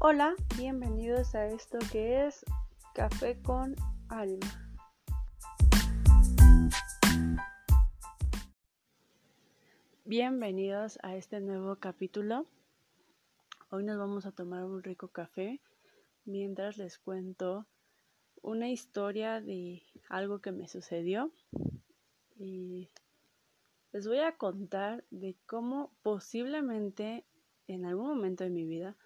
Hola, 0.00 0.36
bienvenidos 0.56 1.34
a 1.34 1.48
esto 1.48 1.76
que 1.90 2.24
es 2.24 2.44
Café 2.94 3.42
con 3.42 3.74
Alma. 4.08 4.78
Bienvenidos 10.04 11.00
a 11.02 11.16
este 11.16 11.40
nuevo 11.40 11.74
capítulo. 11.80 12.46
Hoy 13.70 13.82
nos 13.82 13.98
vamos 13.98 14.24
a 14.24 14.30
tomar 14.30 14.64
un 14.66 14.84
rico 14.84 15.08
café 15.08 15.60
mientras 16.24 16.78
les 16.78 16.96
cuento 17.00 17.66
una 18.40 18.70
historia 18.70 19.40
de 19.40 19.82
algo 20.08 20.40
que 20.40 20.52
me 20.52 20.68
sucedió 20.68 21.32
y 22.36 22.88
les 23.90 24.06
voy 24.06 24.20
a 24.20 24.36
contar 24.36 25.04
de 25.10 25.36
cómo 25.44 25.90
posiblemente 26.04 27.24
en 27.66 27.84
algún 27.84 28.06
momento 28.06 28.44
de 28.44 28.50
mi 28.50 28.64
vida 28.64 28.96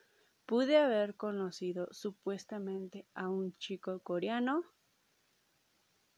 pude 0.46 0.76
haber 0.76 1.16
conocido 1.16 1.88
supuestamente 1.92 3.06
a 3.14 3.28
un 3.28 3.52
chico 3.52 4.00
coreano 4.00 4.64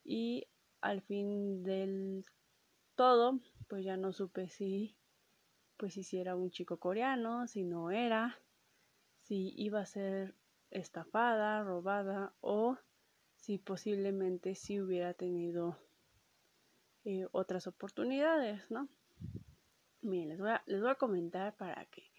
y 0.04 0.46
al 0.80 1.02
fin 1.02 1.62
del 1.62 2.24
todo 2.94 3.40
pues 3.68 3.84
ya 3.84 3.96
no 3.96 4.12
supe 4.12 4.48
si 4.48 4.96
pues 5.76 5.94
si 5.94 6.18
era 6.18 6.36
un 6.36 6.50
chico 6.50 6.78
coreano, 6.78 7.46
si 7.48 7.64
no 7.64 7.90
era, 7.90 8.38
si 9.22 9.52
iba 9.56 9.80
a 9.80 9.86
ser 9.86 10.34
estafada, 10.70 11.62
robada 11.62 12.34
o 12.40 12.78
si 13.36 13.58
posiblemente 13.58 14.54
si 14.54 14.80
hubiera 14.80 15.14
tenido 15.14 15.78
eh, 17.04 17.26
otras 17.32 17.66
oportunidades, 17.66 18.70
¿no? 18.70 18.88
Miren, 20.00 20.28
les 20.30 20.38
voy, 20.38 20.50
a, 20.50 20.62
les 20.66 20.80
voy 20.80 20.90
a 20.90 20.94
comentar 20.94 21.56
para 21.56 21.84
que 21.86 22.13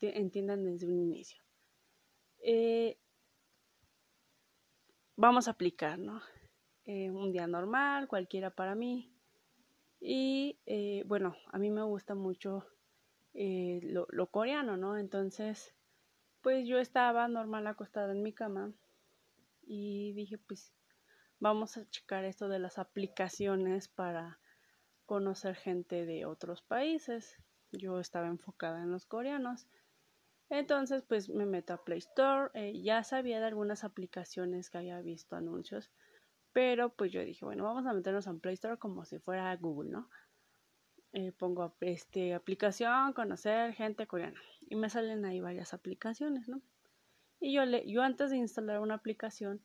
entiendan 0.00 0.64
desde 0.64 0.86
un 0.86 0.98
inicio. 1.00 1.42
Eh, 2.42 2.98
vamos 5.16 5.48
a 5.48 5.52
aplicar, 5.52 5.98
¿no? 5.98 6.20
Eh, 6.84 7.10
un 7.10 7.32
día 7.32 7.46
normal, 7.46 8.08
cualquiera 8.08 8.50
para 8.50 8.74
mí. 8.74 9.10
Y 10.00 10.58
bueno, 11.06 11.34
a 11.50 11.58
mí 11.58 11.70
me 11.70 11.82
gusta 11.82 12.14
mucho 12.14 12.66
lo, 13.32 14.06
lo 14.10 14.26
coreano, 14.30 14.76
¿no? 14.76 14.98
Entonces, 14.98 15.74
pues 16.42 16.68
yo 16.68 16.78
estaba 16.78 17.26
normal 17.26 17.66
acostada 17.66 18.12
en 18.12 18.22
mi 18.22 18.34
cama 18.34 18.74
y 19.62 20.12
dije, 20.12 20.36
pues 20.36 20.74
vamos 21.40 21.76
a 21.76 21.88
checar 21.88 22.24
esto 22.24 22.48
de 22.48 22.58
las 22.58 22.78
aplicaciones 22.78 23.88
para 23.88 24.38
conocer 25.06 25.56
gente 25.56 26.04
de 26.06 26.26
otros 26.26 26.62
países. 26.62 27.36
Yo 27.72 27.98
estaba 27.98 28.26
enfocada 28.26 28.82
en 28.82 28.90
los 28.90 29.06
coreanos. 29.06 29.66
Entonces, 30.50 31.02
pues 31.02 31.28
me 31.28 31.46
meto 31.46 31.74
a 31.74 31.84
Play 31.84 31.98
Store. 31.98 32.50
Eh, 32.54 32.80
ya 32.82 33.02
sabía 33.02 33.40
de 33.40 33.46
algunas 33.46 33.84
aplicaciones 33.84 34.70
que 34.70 34.78
había 34.78 35.00
visto 35.00 35.36
anuncios. 35.36 35.90
Pero 36.52 36.90
pues 36.94 37.10
yo 37.10 37.24
dije, 37.24 37.44
bueno, 37.44 37.64
vamos 37.64 37.86
a 37.86 37.92
meternos 37.92 38.26
en 38.26 38.40
Play 38.40 38.54
Store 38.54 38.78
como 38.78 39.04
si 39.04 39.18
fuera 39.18 39.54
Google, 39.56 39.90
¿no? 39.90 40.08
Eh, 41.12 41.32
pongo 41.32 41.74
este 41.80 42.34
aplicación, 42.34 43.12
conocer 43.12 43.72
gente 43.74 44.06
coreana. 44.06 44.40
Y 44.68 44.76
me 44.76 44.90
salen 44.90 45.24
ahí 45.24 45.40
varias 45.40 45.74
aplicaciones, 45.74 46.48
¿no? 46.48 46.60
Y 47.40 47.52
yo, 47.52 47.64
le, 47.64 47.90
yo 47.90 48.02
antes 48.02 48.30
de 48.30 48.36
instalar 48.36 48.80
una 48.80 48.94
aplicación, 48.94 49.60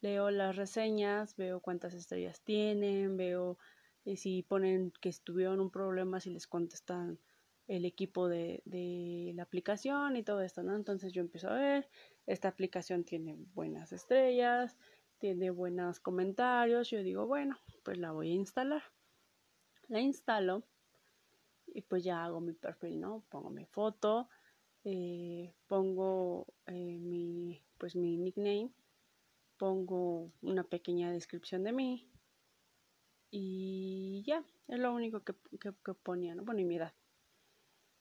leo 0.00 0.30
las 0.30 0.56
reseñas, 0.56 1.36
veo 1.36 1.60
cuántas 1.60 1.94
estrellas 1.94 2.42
tienen, 2.42 3.16
veo 3.16 3.58
eh, 4.04 4.16
si 4.16 4.42
ponen 4.42 4.92
que 5.00 5.08
estuvieron 5.08 5.60
un 5.60 5.70
problema, 5.70 6.20
si 6.20 6.30
les 6.30 6.46
contestan 6.46 7.18
el 7.66 7.84
equipo 7.84 8.28
de, 8.28 8.62
de, 8.64 9.32
la 9.34 9.44
aplicación 9.44 10.16
y 10.16 10.22
todo 10.22 10.40
esto, 10.42 10.62
¿no? 10.62 10.76
Entonces 10.76 11.12
yo 11.12 11.20
empiezo 11.20 11.48
a 11.48 11.54
ver, 11.54 11.88
esta 12.26 12.48
aplicación 12.48 13.04
tiene 13.04 13.36
buenas 13.54 13.92
estrellas, 13.92 14.76
tiene 15.18 15.50
buenos 15.50 16.00
comentarios, 16.00 16.90
yo 16.90 17.02
digo, 17.02 17.26
bueno, 17.26 17.58
pues 17.82 17.98
la 17.98 18.12
voy 18.12 18.30
a 18.30 18.34
instalar. 18.34 18.82
La 19.88 20.00
instalo 20.00 20.62
y 21.66 21.82
pues 21.82 22.04
ya 22.04 22.24
hago 22.24 22.40
mi 22.40 22.52
perfil, 22.52 23.00
¿no? 23.00 23.24
Pongo 23.30 23.50
mi 23.50 23.64
foto, 23.64 24.28
eh, 24.84 25.54
pongo 25.66 26.46
eh, 26.66 26.98
mi, 26.98 27.62
pues 27.78 27.96
mi 27.96 28.16
nickname 28.16 28.70
pongo 29.56 30.30
una 30.42 30.64
pequeña 30.64 31.10
descripción 31.10 31.64
de 31.64 31.72
mí 31.72 32.06
y 33.30 34.22
ya, 34.26 34.44
es 34.68 34.78
lo 34.78 34.92
único 34.92 35.24
que, 35.24 35.32
ponía, 36.02 36.34
¿no? 36.34 36.44
Bueno, 36.44 36.60
y 36.60 36.64
mi. 36.64 36.78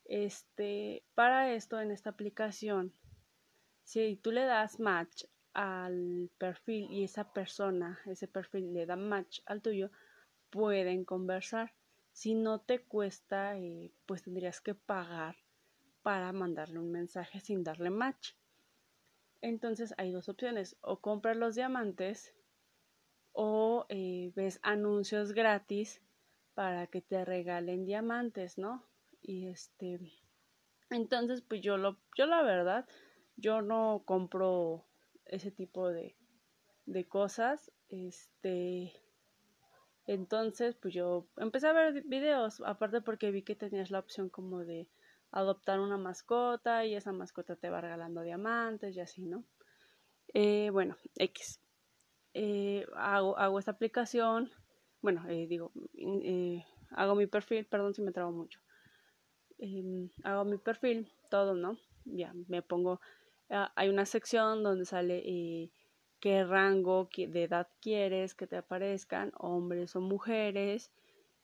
Este, 0.06 1.03
para 1.16 1.53
esto, 1.53 1.80
en 1.80 1.91
esta 1.91 2.09
aplicación, 2.12 2.94
si 3.84 4.16
tú 4.16 4.31
le 4.31 4.46
das 4.46 4.80
match 4.80 5.25
al 5.53 6.30
perfil 6.38 6.88
y 6.91 7.03
esa 7.03 7.31
persona, 7.34 8.00
ese 8.06 8.28
perfil 8.28 8.74
le 8.74 8.86
da 8.86 8.96
match 8.96 9.40
al 9.46 9.62
tuyo, 9.62 9.91
pueden 10.50 11.06
conversar. 11.06 11.74
Si 12.12 12.36
no 12.36 12.62
te 12.62 12.84
cuesta, 12.84 13.58
eh, 13.58 13.91
pues 14.06 14.24
tendrías 14.24 14.62
que 14.62 14.75
pagar 14.75 15.38
para 16.02 16.31
mandarle 16.31 16.80
un 16.80 16.91
mensaje 16.91 17.40
sin 17.40 17.64
darle 17.64 17.90
match. 17.90 18.34
Entonces 19.41 19.94
hay 19.97 20.12
dos 20.12 20.30
opciones, 20.30 20.78
o 20.81 21.02
compras 21.02 21.38
los 21.38 21.56
diamantes 21.56 22.34
o 23.34 23.85
eh, 23.90 24.31
ves 24.35 24.59
anuncios 24.62 25.34
gratis 25.34 26.02
para 26.53 26.88
que 26.88 27.02
te 27.02 27.25
regalen 27.25 27.85
diamantes, 27.85 28.58
¿no? 28.58 28.85
Y 29.23 29.47
este, 29.47 30.00
entonces 30.89 31.41
pues 31.41 31.61
yo 31.61 31.78
lo, 31.78 31.97
yo 32.17 32.25
la 32.25 32.41
verdad, 32.44 32.85
yo 33.38 33.61
no 33.61 34.03
compro 34.06 34.85
ese 35.25 35.50
tipo 35.50 35.89
de, 35.89 36.16
de 36.85 37.07
cosas, 37.07 37.72
este, 37.89 38.94
entonces 40.06 40.75
pues 40.75 40.94
yo 40.94 41.25
empecé 41.38 41.67
a 41.67 41.73
ver 41.73 42.03
videos, 42.03 42.61
aparte 42.66 43.01
porque 43.01 43.31
vi 43.31 43.44
que 43.44 43.56
tenías 43.56 43.91
la 43.91 44.00
opción 44.00 44.29
como 44.29 44.59
de 44.66 44.89
adoptar 45.31 45.79
una 45.79 45.97
mascota 45.97 46.85
y 46.85 46.94
esa 46.95 47.13
mascota 47.13 47.55
te 47.55 47.69
va 47.69 47.81
regalando 47.81 48.22
diamantes 48.22 48.95
y 48.95 49.00
así, 49.00 49.25
¿no? 49.25 49.45
Eh, 50.34 50.69
bueno, 50.72 50.97
X. 51.16 51.61
Eh, 52.34 52.85
hago, 52.95 53.38
hago 53.38 53.59
esta 53.59 53.72
aplicación, 53.72 54.51
bueno, 55.01 55.23
eh, 55.29 55.47
digo, 55.47 55.72
hago 56.91 57.16
mi 57.16 57.28
perfil, 57.28 57.66
perdón 57.66 57.94
si 57.94 58.01
me 58.01 58.11
trago 58.11 58.31
mucho. 58.31 58.59
Em, 59.63 60.09
hago 60.25 60.44
mi 60.44 60.57
perfil, 60.57 61.07
todo, 61.29 61.53
¿no? 61.53 61.78
Ya, 62.03 62.34
me 62.50 62.62
pongo, 62.62 63.00
ah, 63.50 63.72
hay 63.78 63.88
una 63.88 64.06
sección 64.06 64.62
donde 64.62 64.84
sale 64.84 65.72
qué 66.19 66.44
rango 66.44 67.07
de 67.16 67.44
edad 67.44 67.69
quieres 67.79 68.35
que 68.35 68.46
te 68.46 68.57
aparezcan, 68.57 69.31
hombres 69.38 69.96
o 69.96 70.02
mujeres, 70.02 70.91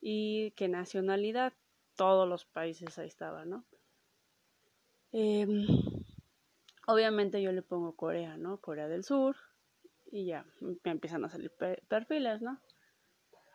y 0.01 0.51
qué 0.57 0.67
nacionalidad, 0.67 1.53
todos 1.95 2.27
los 2.27 2.43
países 2.43 2.99
ahí 2.99 3.07
estaban, 3.07 3.51
¿no? 3.51 3.63
Em, 5.13 5.65
obviamente 6.87 7.41
yo 7.41 7.53
le 7.53 7.61
pongo 7.61 7.95
Corea, 7.95 8.35
¿no? 8.35 8.57
Corea 8.59 8.89
del 8.89 9.05
Sur. 9.05 9.37
Y 10.11 10.25
ya, 10.25 10.45
me 10.59 10.91
empiezan 10.91 11.23
a 11.23 11.29
salir 11.29 11.51
perfiles, 11.87 12.41
¿no? 12.41 12.59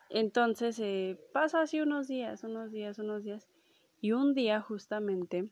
Entonces 0.09 0.79
eh, 0.79 1.19
pasa 1.35 1.61
así 1.61 1.83
unos 1.83 2.09
días, 2.09 2.45
unos 2.45 2.73
días, 2.73 2.99
unos 2.99 3.25
días. 3.25 3.47
Y 4.05 4.13
un 4.13 4.35
día 4.35 4.61
justamente 4.61 5.49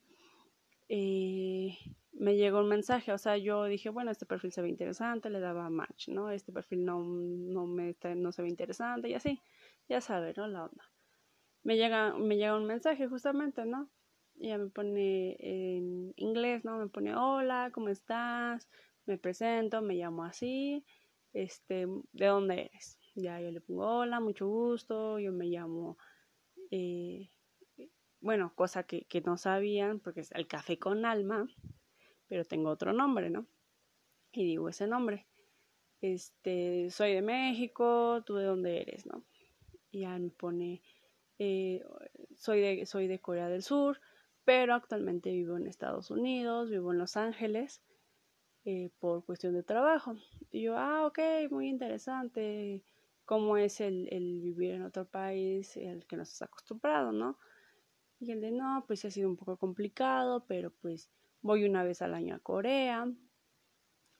eh, 0.90 1.74
me 2.12 2.36
llegó 2.36 2.58
un 2.58 2.68
mensaje, 2.68 3.10
o 3.10 3.16
sea, 3.16 3.38
yo 3.38 3.64
dije, 3.64 3.88
bueno, 3.88 4.10
este 4.10 4.26
perfil 4.26 4.52
se 4.52 4.60
ve 4.60 4.68
interesante, 4.68 5.30
le 5.30 5.40
daba 5.40 5.70
match, 5.70 6.08
¿no? 6.08 6.30
Este 6.30 6.52
perfil 6.52 6.84
no, 6.84 7.02
no, 7.02 7.66
me, 7.66 7.96
no 8.14 8.30
se 8.30 8.42
ve 8.42 8.50
interesante 8.50 9.08
y 9.08 9.14
así, 9.14 9.40
ya 9.88 10.02
sabes, 10.02 10.36
¿no? 10.36 10.48
La 10.48 10.64
onda. 10.64 10.84
Me 11.62 11.78
llega, 11.78 12.12
me 12.18 12.36
llega 12.36 12.54
un 12.54 12.66
mensaje 12.66 13.08
justamente, 13.08 13.64
¿no? 13.64 13.88
ella 14.38 14.58
me 14.58 14.68
pone 14.68 15.34
en 15.40 16.12
inglés, 16.16 16.62
¿no? 16.62 16.76
Me 16.76 16.88
pone 16.88 17.16
hola, 17.16 17.70
¿cómo 17.72 17.88
estás? 17.88 18.68
Me 19.06 19.16
presento, 19.16 19.80
me 19.80 19.94
llamo 19.94 20.24
así, 20.24 20.84
este, 21.32 21.86
¿de 22.12 22.26
dónde 22.26 22.66
eres? 22.66 22.98
Ya 23.14 23.40
yo 23.40 23.50
le 23.50 23.62
pongo 23.62 24.00
hola, 24.00 24.20
mucho 24.20 24.46
gusto, 24.46 25.18
yo 25.18 25.32
me 25.32 25.46
llamo, 25.46 25.96
eh, 26.70 27.30
bueno, 28.22 28.54
cosa 28.54 28.84
que, 28.84 29.04
que 29.04 29.20
no 29.20 29.36
sabían, 29.36 29.98
porque 30.00 30.20
es 30.20 30.30
el 30.32 30.46
café 30.46 30.78
con 30.78 31.04
alma, 31.04 31.48
pero 32.28 32.44
tengo 32.44 32.70
otro 32.70 32.92
nombre, 32.92 33.28
¿no? 33.28 33.46
Y 34.32 34.44
digo 34.44 34.68
ese 34.68 34.86
nombre. 34.86 35.26
Este, 36.00 36.88
soy 36.90 37.14
de 37.14 37.22
México, 37.22 38.22
¿tú 38.24 38.36
de 38.36 38.44
dónde 38.44 38.80
eres, 38.80 39.06
no? 39.06 39.24
Y 39.90 40.00
ya 40.00 40.18
me 40.18 40.30
pone, 40.30 40.82
eh, 41.38 41.84
soy, 42.36 42.60
de, 42.60 42.86
soy 42.86 43.08
de 43.08 43.20
Corea 43.20 43.48
del 43.48 43.62
Sur, 43.62 44.00
pero 44.44 44.74
actualmente 44.74 45.30
vivo 45.30 45.56
en 45.56 45.66
Estados 45.66 46.10
Unidos, 46.10 46.70
vivo 46.70 46.92
en 46.92 46.98
Los 46.98 47.16
Ángeles 47.16 47.82
eh, 48.64 48.90
por 49.00 49.24
cuestión 49.24 49.54
de 49.54 49.62
trabajo. 49.62 50.16
Y 50.50 50.62
yo, 50.62 50.78
ah, 50.78 51.06
ok, 51.06 51.18
muy 51.50 51.68
interesante, 51.68 52.84
cómo 53.24 53.56
es 53.56 53.80
el, 53.80 54.08
el 54.12 54.40
vivir 54.40 54.72
en 54.72 54.82
otro 54.82 55.06
país, 55.06 55.76
el 55.76 56.06
que 56.06 56.16
nos 56.16 56.30
has 56.32 56.42
acostumbrado, 56.42 57.12
¿no? 57.12 57.38
Y 58.22 58.30
el 58.30 58.40
de, 58.40 58.52
no, 58.52 58.84
pues 58.86 59.04
ha 59.04 59.10
sido 59.10 59.28
un 59.28 59.36
poco 59.36 59.56
complicado, 59.56 60.44
pero 60.46 60.70
pues 60.70 61.10
voy 61.40 61.64
una 61.64 61.82
vez 61.82 62.02
al 62.02 62.14
año 62.14 62.36
a 62.36 62.38
Corea. 62.38 63.12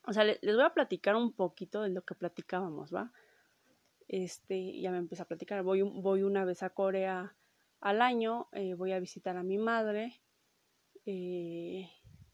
O 0.05 0.13
sea, 0.13 0.25
les 0.25 0.41
voy 0.43 0.65
a 0.65 0.75
platicar 0.75 1.15
un 1.15 1.33
poquito 1.33 1.83
de 1.83 1.91
lo 1.91 2.03
que 2.03 2.17
platicábamos, 2.17 2.93
¿va? 2.93 3.13
Este, 4.09 4.81
ya 4.81 4.91
me 4.91 4.99
empecé 4.99 5.23
a 5.23 5.29
platicar, 5.29 5.63
voy, 5.63 5.83
voy 5.83 6.25
una 6.25 6.45
vez 6.45 6.65
a 6.65 6.71
Corea 6.71 7.37
al 7.81 8.03
año, 8.03 8.49
eh, 8.51 8.75
voy 8.75 8.91
a 8.91 8.99
visitar 8.99 9.37
a 9.37 9.45
mi 9.45 9.59
madre. 9.59 10.21
Eh, 11.07 11.89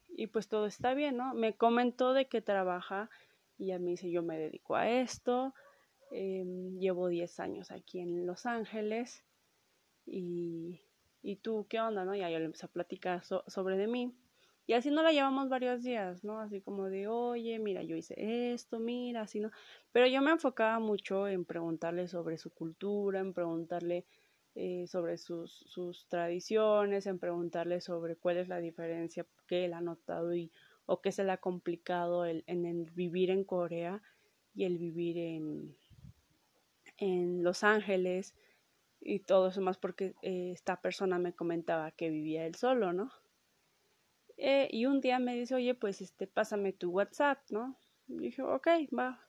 y 0.08 0.26
pues 0.28 0.48
todo 0.48 0.64
está 0.64 0.94
bien, 0.94 1.18
¿no? 1.18 1.34
Me 1.34 1.54
comentó 1.54 2.14
de 2.14 2.28
que 2.28 2.40
trabaja 2.40 3.10
y 3.58 3.66
ya 3.66 3.78
me 3.78 3.90
dice, 3.90 4.10
yo 4.10 4.22
me 4.22 4.38
dedico 4.38 4.74
a 4.74 4.88
esto, 4.88 5.52
em, 6.12 6.78
llevo 6.78 7.08
10 7.08 7.38
años 7.40 7.70
aquí 7.70 8.00
en 8.00 8.24
Los 8.26 8.46
Ángeles 8.46 9.22
y, 10.06 10.87
y 11.22 11.36
tú, 11.36 11.66
¿qué 11.68 11.80
onda, 11.80 12.04
no? 12.04 12.14
Ya 12.14 12.30
yo 12.30 12.38
le 12.38 12.46
empecé 12.46 12.66
a 12.66 12.70
platicar 12.70 13.22
sobre 13.24 13.76
de 13.76 13.86
mí. 13.86 14.14
Y 14.66 14.74
así 14.74 14.90
no 14.90 15.02
la 15.02 15.12
llevamos 15.12 15.48
varios 15.48 15.82
días, 15.82 16.24
¿no? 16.24 16.40
Así 16.40 16.60
como 16.60 16.90
de, 16.90 17.08
oye, 17.08 17.58
mira, 17.58 17.82
yo 17.82 17.96
hice 17.96 18.52
esto, 18.52 18.78
mira, 18.78 19.22
así, 19.22 19.40
¿no? 19.40 19.50
Pero 19.92 20.06
yo 20.06 20.20
me 20.20 20.30
enfocaba 20.30 20.78
mucho 20.78 21.26
en 21.26 21.46
preguntarle 21.46 22.06
sobre 22.06 22.36
su 22.36 22.50
cultura, 22.50 23.20
en 23.20 23.32
preguntarle 23.32 24.04
eh, 24.54 24.86
sobre 24.86 25.16
sus, 25.16 25.52
sus 25.52 26.06
tradiciones, 26.08 27.06
en 27.06 27.18
preguntarle 27.18 27.80
sobre 27.80 28.16
cuál 28.16 28.36
es 28.36 28.48
la 28.48 28.58
diferencia 28.58 29.26
que 29.46 29.64
él 29.64 29.72
ha 29.72 29.80
notado 29.80 30.34
y 30.34 30.52
o 30.84 31.00
qué 31.00 31.12
se 31.12 31.24
le 31.24 31.32
ha 31.32 31.36
complicado 31.38 32.24
el, 32.24 32.44
en 32.46 32.66
el 32.66 32.90
vivir 32.90 33.30
en 33.30 33.44
Corea 33.44 34.02
y 34.54 34.64
el 34.64 34.76
vivir 34.78 35.16
en, 35.16 35.76
en 36.96 37.42
Los 37.42 37.62
Ángeles 37.64 38.34
y 39.08 39.20
todo 39.20 39.48
eso 39.48 39.62
más 39.62 39.78
porque 39.78 40.14
eh, 40.20 40.50
esta 40.52 40.82
persona 40.82 41.18
me 41.18 41.32
comentaba 41.32 41.90
que 41.92 42.10
vivía 42.10 42.44
él 42.44 42.54
solo, 42.56 42.92
¿no? 42.92 43.10
Eh, 44.36 44.68
y 44.70 44.84
un 44.84 45.00
día 45.00 45.18
me 45.18 45.34
dice, 45.34 45.54
oye, 45.54 45.74
pues 45.74 46.02
este, 46.02 46.26
pásame 46.26 46.74
tu 46.74 46.90
WhatsApp, 46.90 47.38
¿no? 47.50 47.78
Y 48.06 48.18
dije, 48.18 48.42
ok, 48.42 48.68
va. 48.96 49.26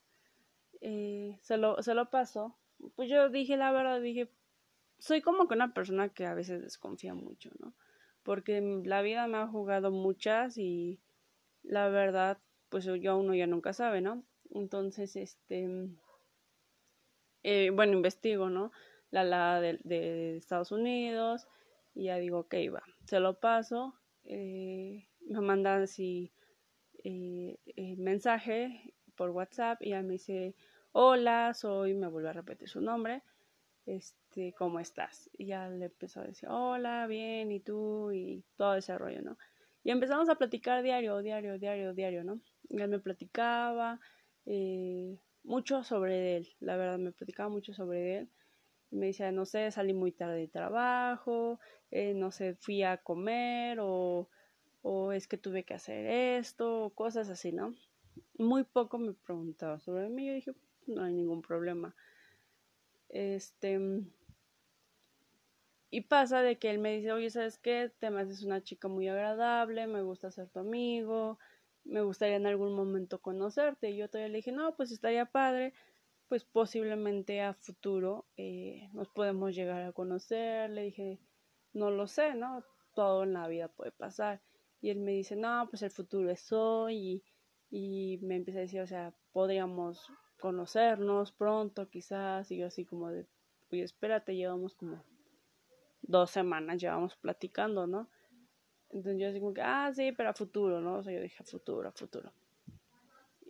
Eh, 0.82 1.40
se, 1.42 1.58
lo, 1.58 1.82
se 1.82 1.94
lo 1.94 2.10
paso. 2.10 2.58
Pues 2.96 3.10
yo 3.10 3.30
dije, 3.30 3.56
la 3.56 3.72
verdad, 3.72 4.02
dije, 4.02 4.30
soy 4.98 5.22
como 5.22 5.48
que 5.48 5.54
una 5.54 5.74
persona 5.74 6.10
que 6.10 6.26
a 6.26 6.34
veces 6.34 6.62
desconfía 6.62 7.14
mucho, 7.14 7.50
¿no? 7.60 7.74
Porque 8.24 8.62
la 8.84 9.02
vida 9.02 9.28
me 9.28 9.38
ha 9.38 9.48
jugado 9.48 9.92
muchas 9.92 10.58
y 10.58 11.00
la 11.64 11.88
verdad, 11.88 12.38
pues 12.68 12.84
yo 12.84 13.18
uno 13.18 13.34
ya 13.34 13.48
nunca 13.48 13.72
sabe, 13.72 14.02
¿no? 14.02 14.24
Entonces, 14.52 15.16
este, 15.16 15.88
eh, 17.44 17.70
bueno, 17.70 17.94
investigo, 17.94 18.50
¿no? 18.50 18.72
La 19.12 19.24
la 19.24 19.60
de, 19.62 20.38
Estados 20.38 20.72
Unidos 20.72 21.48
y 21.96 22.06
ya 22.06 22.18
digo, 22.18 22.40
ok, 22.40 22.56
va, 22.74 22.84
se 23.06 23.20
lo 23.20 23.40
paso, 23.40 23.96
eh, 24.24 25.08
me 25.28 25.42
mandan 25.42 25.84
así 25.84 26.32
eh, 27.04 27.58
mensaje 27.98 28.94
por 29.16 29.32
WhatsApp 29.32 29.82
y 29.82 29.90
ya 29.90 30.02
me 30.02 30.14
dice, 30.14 30.56
hola, 30.92 31.54
soy, 31.54 31.94
me 31.94 32.08
vuelve 32.08 32.30
a 32.30 32.34
repetir 32.34 32.70
su 32.70 32.82
nombre, 32.82 33.24
este, 33.86 34.54
¿cómo 34.54 34.80
estás? 34.80 35.30
Y 35.38 35.48
ya 35.48 35.68
le 35.70 35.86
empezó 35.86 36.22
a 36.22 36.26
decir, 36.26 36.48
hola, 36.50 37.08
bien, 37.08 37.52
¿y 37.52 37.60
tú? 37.60 38.12
Y 38.12 38.44
todo 38.56 38.76
ese 38.76 38.98
rollo, 38.98 39.22
¿no? 39.22 39.38
Y 39.84 39.92
empezamos 39.92 40.30
a 40.30 40.36
platicar 40.36 40.84
diario, 40.84 41.22
diario, 41.22 41.58
diario, 41.58 41.94
diario, 41.94 42.24
¿no? 42.24 42.40
Y 42.70 42.82
él 42.82 42.90
me 42.90 43.00
platicaba 43.00 44.00
eh, 44.46 45.18
mucho 45.44 45.84
sobre 45.84 46.38
él, 46.38 46.48
la 46.60 46.78
verdad, 46.78 47.00
me 47.00 47.12
platicaba 47.12 47.50
mucho 47.50 47.74
sobre 47.74 48.20
él. 48.20 48.30
Me 48.92 49.08
decía, 49.08 49.32
no 49.32 49.46
sé, 49.46 49.72
salí 49.72 49.94
muy 49.94 50.12
tarde 50.12 50.38
de 50.38 50.48
trabajo, 50.48 51.60
eh, 51.92 52.14
no 52.14 52.32
sé, 52.32 52.56
fui 52.56 52.84
a 52.84 52.98
comer 52.98 53.80
o, 53.82 54.30
o 54.82 55.12
es 55.12 55.28
que 55.28 55.38
tuve 55.38 55.64
que 55.64 55.76
hacer 55.76 56.08
esto, 56.40 56.86
o 56.86 56.90
cosas 56.92 57.30
así, 57.30 57.52
¿no? 57.52 57.76
Muy 58.38 58.64
poco 58.64 58.98
me 58.98 59.14
preguntaba 59.14 59.80
sobre 59.80 60.10
mí, 60.10 60.28
yo 60.28 60.34
dije, 60.34 60.54
no 60.88 61.04
hay 61.04 61.14
ningún 61.14 61.42
problema. 61.42 61.96
Este. 63.10 63.80
Y 65.92 66.02
pasa 66.02 66.42
de 66.42 66.60
que 66.60 66.70
él 66.70 66.80
me 66.80 66.96
dice, 66.96 67.12
oye, 67.12 67.30
¿sabes 67.32 67.58
qué? 67.58 67.92
Te 68.00 68.10
me 68.12 68.22
haces 68.22 68.44
una 68.44 68.62
chica 68.62 68.88
muy 68.88 69.08
agradable, 69.08 69.88
me 69.88 70.04
gusta 70.04 70.32
ser 70.32 70.48
tu 70.50 70.60
amigo, 70.60 71.40
me 71.84 72.02
gustaría 72.02 72.36
en 72.36 72.46
algún 72.46 72.76
momento 72.76 73.20
conocerte. 73.22 73.90
Y 73.90 73.98
yo 73.98 74.10
todavía 74.10 74.30
le 74.30 74.38
dije, 74.38 74.52
no, 74.52 74.76
pues 74.76 74.92
estaría 74.92 75.26
padre, 75.26 75.74
pues 76.30 76.46
posiblemente 76.46 77.42
a 77.42 77.56
futuro 77.56 78.28
eh, 78.38 78.88
nos 78.94 79.10
podemos 79.10 79.56
llegar 79.56 79.82
a 79.82 79.92
conocer. 79.92 80.70
Le 80.70 80.84
dije, 80.84 81.20
no 81.74 81.90
lo 81.90 82.08
sé, 82.08 82.36
¿no? 82.36 82.64
Todo 82.94 83.24
en 83.24 83.34
la 83.34 83.48
vida 83.48 83.68
puede 83.68 83.92
pasar. 83.92 84.42
Y 84.80 84.92
él 84.92 85.00
me 85.00 85.12
dice, 85.12 85.36
no, 85.36 85.68
pues 85.70 85.82
el 85.82 85.92
futuro 85.92 86.30
es 86.30 86.52
hoy. 86.52 87.24
Y, 87.72 88.20
me 88.22 88.36
empieza 88.36 88.60
a 88.60 88.62
decir, 88.62 88.82
o 88.82 88.88
sea, 88.88 89.14
podríamos 89.32 90.08
conocernos 90.40 91.32
pronto, 91.32 91.90
quizás, 91.90 92.50
y 92.52 92.58
yo 92.58 92.68
así 92.68 92.86
como 92.86 93.10
de, 93.10 93.28
oye, 93.72 93.84
espérate, 93.84 94.36
llevamos 94.36 94.76
como 94.76 95.04
dos 96.02 96.32
semanas, 96.32 96.82
llevamos 96.82 97.16
platicando, 97.18 97.86
¿no? 97.86 98.10
Entonces 98.90 99.22
yo 99.22 99.30
así 99.30 99.40
como 99.40 99.54
que, 99.54 99.62
ah, 99.62 99.92
sí, 99.94 100.12
pero 100.14 100.30
a 100.30 100.34
futuro, 100.34 100.80
¿no? 100.80 100.98
O 100.98 101.04
sea, 101.04 101.14
yo 101.14 101.22
dije, 101.22 101.44
a 101.44 101.46
futuro, 101.46 101.90
a 101.90 101.92
futuro. 101.92 102.32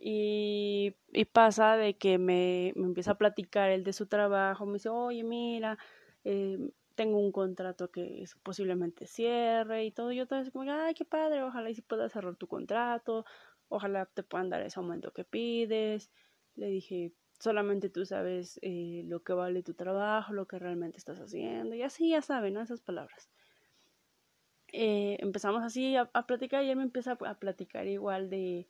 Y, 0.02 0.96
pasa 1.32 1.76
de 1.76 1.96
que 1.98 2.18
me, 2.18 2.72
me 2.74 2.86
empieza 2.86 3.12
a 3.12 3.18
platicar 3.18 3.70
él 3.70 3.84
de 3.84 3.92
su 3.92 4.06
trabajo, 4.06 4.66
me 4.66 4.74
dice, 4.74 4.88
oye, 4.88 5.22
mira, 5.22 5.78
eh, 6.24 6.58
tengo 6.94 7.18
un 7.18 7.32
contrato 7.32 7.90
que 7.90 8.24
posiblemente 8.42 9.06
cierre 9.06 9.84
y 9.84 9.90
todo. 9.90 10.12
Yo 10.12 10.26
todo 10.26 10.38
así 10.40 10.50
como, 10.50 10.70
ay, 10.70 10.94
qué 10.94 11.04
padre, 11.04 11.42
ojalá 11.42 11.70
y 11.70 11.74
si 11.74 11.82
puedas 11.82 12.12
cerrar 12.12 12.36
tu 12.36 12.46
contrato, 12.46 13.24
ojalá 13.68 14.06
te 14.06 14.22
puedan 14.22 14.50
dar 14.50 14.62
ese 14.62 14.80
aumento 14.80 15.12
que 15.12 15.24
pides. 15.24 16.10
Le 16.56 16.66
dije, 16.68 17.12
solamente 17.38 17.90
tú 17.90 18.04
sabes 18.04 18.58
eh, 18.62 19.02
lo 19.06 19.22
que 19.22 19.32
vale 19.32 19.62
tu 19.62 19.74
trabajo, 19.74 20.32
lo 20.32 20.46
que 20.46 20.58
realmente 20.58 20.98
estás 20.98 21.18
haciendo, 21.20 21.74
y 21.74 21.82
así 21.82 22.10
ya 22.10 22.22
saben, 22.22 22.54
¿no? 22.54 22.62
Esas 22.62 22.80
palabras. 22.80 23.30
Eh, 24.72 25.16
empezamos 25.20 25.64
así 25.64 25.96
a, 25.96 26.06
platicar 26.26 26.64
y 26.64 26.70
él 26.70 26.76
me 26.76 26.84
empieza 26.84 27.12
a, 27.12 27.34
platicar 27.38 27.86
igual 27.86 28.30
de 28.30 28.68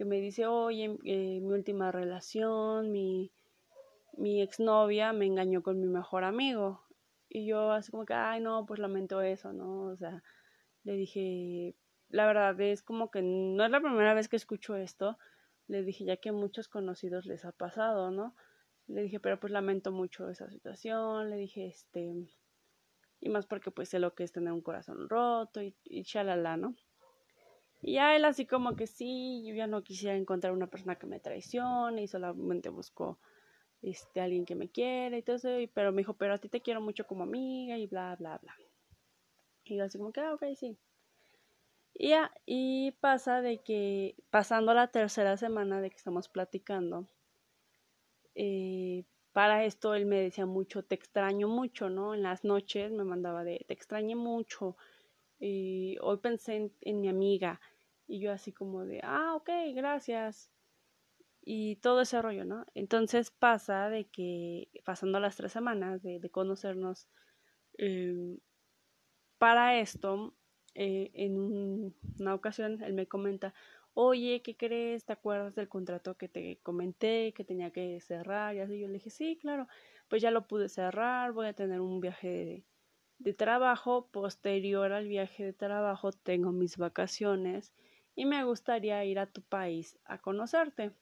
que 0.00 0.06
me 0.06 0.18
dice, 0.18 0.46
oye, 0.46 0.96
eh, 1.04 1.40
mi 1.42 1.52
última 1.52 1.92
relación, 1.92 2.90
mi, 2.90 3.30
mi 4.16 4.40
exnovia 4.40 5.12
me 5.12 5.26
engañó 5.26 5.62
con 5.62 5.78
mi 5.78 5.88
mejor 5.88 6.24
amigo. 6.24 6.86
Y 7.28 7.44
yo 7.44 7.72
así 7.72 7.90
como 7.90 8.06
que, 8.06 8.14
ay, 8.14 8.40
no, 8.40 8.64
pues 8.64 8.80
lamento 8.80 9.20
eso, 9.20 9.52
¿no? 9.52 9.88
O 9.88 9.96
sea, 9.98 10.22
le 10.84 10.94
dije, 10.94 11.76
la 12.08 12.24
verdad 12.24 12.58
es 12.62 12.82
como 12.82 13.10
que 13.10 13.20
no 13.20 13.62
es 13.62 13.70
la 13.70 13.82
primera 13.82 14.14
vez 14.14 14.30
que 14.30 14.36
escucho 14.36 14.74
esto, 14.74 15.18
le 15.66 15.82
dije, 15.82 16.06
ya 16.06 16.16
que 16.16 16.30
a 16.30 16.32
muchos 16.32 16.68
conocidos 16.68 17.26
les 17.26 17.44
ha 17.44 17.52
pasado, 17.52 18.10
¿no? 18.10 18.34
Le 18.86 19.02
dije, 19.02 19.20
pero 19.20 19.38
pues 19.38 19.52
lamento 19.52 19.92
mucho 19.92 20.30
esa 20.30 20.48
situación, 20.48 21.28
le 21.28 21.36
dije, 21.36 21.66
este, 21.66 22.10
y 23.20 23.28
más 23.28 23.44
porque 23.44 23.70
pues 23.70 23.90
sé 23.90 23.98
lo 23.98 24.14
que 24.14 24.24
es 24.24 24.32
tener 24.32 24.54
un 24.54 24.62
corazón 24.62 25.10
roto 25.10 25.60
y, 25.60 25.76
y 25.84 26.04
chalala, 26.04 26.56
¿no? 26.56 26.74
Y 27.82 27.94
ya 27.94 28.14
él 28.14 28.24
así 28.24 28.46
como 28.46 28.76
que 28.76 28.86
sí, 28.86 29.42
yo 29.46 29.54
ya 29.54 29.66
no 29.66 29.82
quisiera 29.82 30.16
encontrar 30.16 30.52
una 30.52 30.66
persona 30.66 30.96
que 30.96 31.06
me 31.06 31.20
traicione 31.20 32.02
y 32.02 32.08
solamente 32.08 32.68
busco 32.68 33.18
este, 33.82 34.20
alguien 34.20 34.44
que 34.44 34.54
me 34.54 34.68
quiere 34.70 35.18
y 35.18 35.22
todo 35.22 35.36
eso, 35.36 35.48
pero 35.72 35.92
me 35.92 36.00
dijo, 36.00 36.14
pero 36.14 36.34
a 36.34 36.38
ti 36.38 36.48
te 36.48 36.60
quiero 36.60 36.80
mucho 36.80 37.06
como 37.06 37.24
amiga 37.24 37.78
y 37.78 37.86
bla, 37.86 38.16
bla, 38.16 38.38
bla. 38.38 38.54
Y 39.64 39.76
yo 39.76 39.84
así 39.84 39.98
como 39.98 40.12
que, 40.12 40.20
ah, 40.20 40.34
ok, 40.34 40.44
sí. 40.56 40.76
Y, 41.94 42.12
y 42.46 42.92
pasa 43.00 43.40
de 43.40 43.58
que, 43.62 44.16
pasando 44.30 44.74
la 44.74 44.88
tercera 44.88 45.36
semana 45.36 45.80
de 45.80 45.90
que 45.90 45.96
estamos 45.96 46.28
platicando, 46.28 47.06
eh, 48.34 49.04
para 49.32 49.64
esto 49.64 49.94
él 49.94 50.06
me 50.06 50.20
decía 50.20 50.46
mucho, 50.46 50.82
te 50.82 50.94
extraño 50.94 51.48
mucho, 51.48 51.88
¿no? 51.88 52.14
En 52.14 52.22
las 52.22 52.44
noches 52.44 52.90
me 52.90 53.04
mandaba 53.04 53.44
de, 53.44 53.64
te 53.66 53.74
extrañé 53.74 54.16
mucho. 54.16 54.76
Y 55.38 55.96
hoy 56.00 56.18
pensé 56.18 56.70
en, 56.80 57.00
mi 57.00 57.08
amiga. 57.08 57.60
Y 58.10 58.18
yo 58.18 58.32
así 58.32 58.52
como 58.52 58.84
de, 58.84 59.00
ah, 59.04 59.34
ok, 59.36 59.48
gracias. 59.72 60.50
Y 61.42 61.76
todo 61.76 62.00
ese 62.00 62.20
rollo, 62.20 62.44
¿no? 62.44 62.66
Entonces 62.74 63.30
pasa 63.30 63.88
de 63.88 64.08
que, 64.08 64.68
pasando 64.84 65.20
las 65.20 65.36
tres 65.36 65.52
semanas 65.52 66.02
de, 66.02 66.18
de 66.18 66.28
conocernos, 66.28 67.08
eh, 67.78 68.38
para 69.38 69.78
esto 69.78 70.34
eh, 70.74 71.12
en 71.14 71.94
una 72.18 72.34
ocasión 72.34 72.82
él 72.82 72.94
me 72.94 73.06
comenta, 73.06 73.54
oye, 73.94 74.42
¿qué 74.42 74.56
crees? 74.56 75.04
¿Te 75.04 75.12
acuerdas 75.12 75.54
del 75.54 75.68
contrato 75.68 76.16
que 76.16 76.28
te 76.28 76.58
comenté 76.64 77.32
que 77.32 77.44
tenía 77.44 77.70
que 77.70 78.00
cerrar? 78.00 78.56
Y 78.56 78.58
así 78.58 78.80
yo 78.80 78.88
le 78.88 78.94
dije, 78.94 79.10
sí, 79.10 79.38
claro, 79.40 79.68
pues 80.08 80.20
ya 80.20 80.32
lo 80.32 80.48
pude 80.48 80.68
cerrar, 80.68 81.30
voy 81.30 81.46
a 81.46 81.52
tener 81.54 81.80
un 81.80 82.00
viaje 82.00 82.28
de, 82.28 82.64
de 83.18 83.34
trabajo, 83.34 84.08
posterior 84.10 84.92
al 84.92 85.06
viaje 85.06 85.44
de 85.44 85.52
trabajo 85.52 86.10
tengo 86.10 86.50
mis 86.50 86.76
vacaciones 86.76 87.72
y 88.20 88.26
me 88.26 88.44
gustaría 88.44 89.02
ir 89.06 89.18
a 89.18 89.24
tu 89.24 89.40
país 89.40 89.98
a 90.04 90.18
conocerte. 90.18 90.92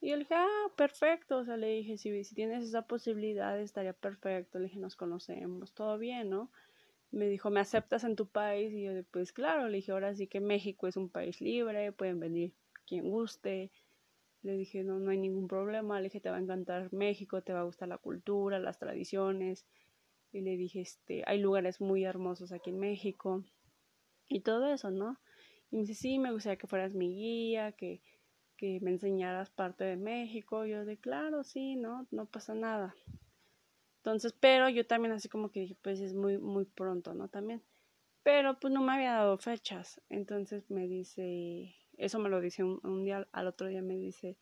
Y 0.00 0.12
le 0.12 0.20
dije, 0.20 0.34
ah, 0.34 0.72
perfecto, 0.76 1.36
o 1.36 1.44
sea, 1.44 1.58
le 1.58 1.66
dije, 1.68 1.98
si, 1.98 2.24
si 2.24 2.34
tienes 2.34 2.64
esa 2.64 2.86
posibilidad 2.86 3.60
estaría 3.60 3.92
perfecto, 3.92 4.58
le 4.58 4.64
dije, 4.64 4.78
nos 4.78 4.96
conocemos, 4.96 5.74
todo 5.74 5.98
bien, 5.98 6.30
¿no? 6.30 6.50
me 7.10 7.28
dijo, 7.28 7.50
¿me 7.50 7.60
aceptas 7.60 8.04
en 8.04 8.16
tu 8.16 8.26
país? 8.28 8.72
Y 8.72 8.84
yo, 8.84 8.92
pues 9.10 9.34
claro, 9.34 9.68
le 9.68 9.76
dije, 9.76 9.92
ahora 9.92 10.14
sí 10.14 10.26
que 10.26 10.40
México 10.40 10.88
es 10.88 10.96
un 10.96 11.10
país 11.10 11.42
libre, 11.42 11.92
pueden 11.92 12.18
venir 12.18 12.54
quien 12.86 13.10
guste. 13.10 13.70
Le 14.40 14.56
dije, 14.56 14.82
no, 14.84 14.98
no 14.98 15.10
hay 15.10 15.18
ningún 15.18 15.48
problema. 15.48 15.98
Le 16.00 16.04
dije, 16.04 16.20
te 16.20 16.30
va 16.30 16.36
a 16.36 16.40
encantar 16.40 16.90
México, 16.94 17.42
te 17.42 17.52
va 17.52 17.60
a 17.60 17.64
gustar 17.64 17.88
la 17.88 17.98
cultura, 17.98 18.58
las 18.58 18.78
tradiciones. 18.78 19.66
Y 20.32 20.40
le 20.40 20.56
dije, 20.56 20.80
este, 20.80 21.24
hay 21.26 21.38
lugares 21.38 21.82
muy 21.82 22.04
hermosos 22.04 22.52
aquí 22.52 22.70
en 22.70 22.78
México. 22.78 23.44
Y 24.28 24.40
todo 24.40 24.72
eso, 24.72 24.90
¿no? 24.90 25.18
Y 25.72 25.76
me 25.76 25.82
dice, 25.82 25.94
sí, 25.94 26.18
me 26.18 26.30
gustaría 26.30 26.58
que 26.58 26.66
fueras 26.66 26.94
mi 26.94 27.14
guía, 27.14 27.72
que, 27.72 28.02
que 28.56 28.78
me 28.80 28.90
enseñaras 28.90 29.50
parte 29.50 29.84
de 29.84 29.96
México. 29.96 30.66
Yo 30.66 30.84
de, 30.84 30.98
claro, 30.98 31.42
sí, 31.42 31.76
¿no? 31.76 32.06
No 32.10 32.26
pasa 32.26 32.54
nada. 32.54 32.94
Entonces, 33.96 34.34
pero 34.38 34.68
yo 34.68 34.86
también 34.86 35.12
así 35.12 35.30
como 35.30 35.50
que 35.50 35.60
dije, 35.60 35.76
pues 35.80 36.00
es 36.00 36.12
muy, 36.12 36.36
muy 36.36 36.66
pronto, 36.66 37.14
¿no? 37.14 37.28
También. 37.28 37.62
Pero 38.22 38.60
pues 38.60 38.72
no 38.72 38.82
me 38.82 38.92
había 38.92 39.12
dado 39.14 39.38
fechas. 39.38 39.98
Entonces 40.10 40.70
me 40.70 40.86
dice, 40.86 41.74
eso 41.96 42.18
me 42.18 42.28
lo 42.28 42.40
dice 42.40 42.62
un, 42.64 43.04
día, 43.04 43.26
al 43.32 43.46
otro 43.46 43.66
día 43.66 43.80
me 43.80 43.96
dice, 43.96 44.36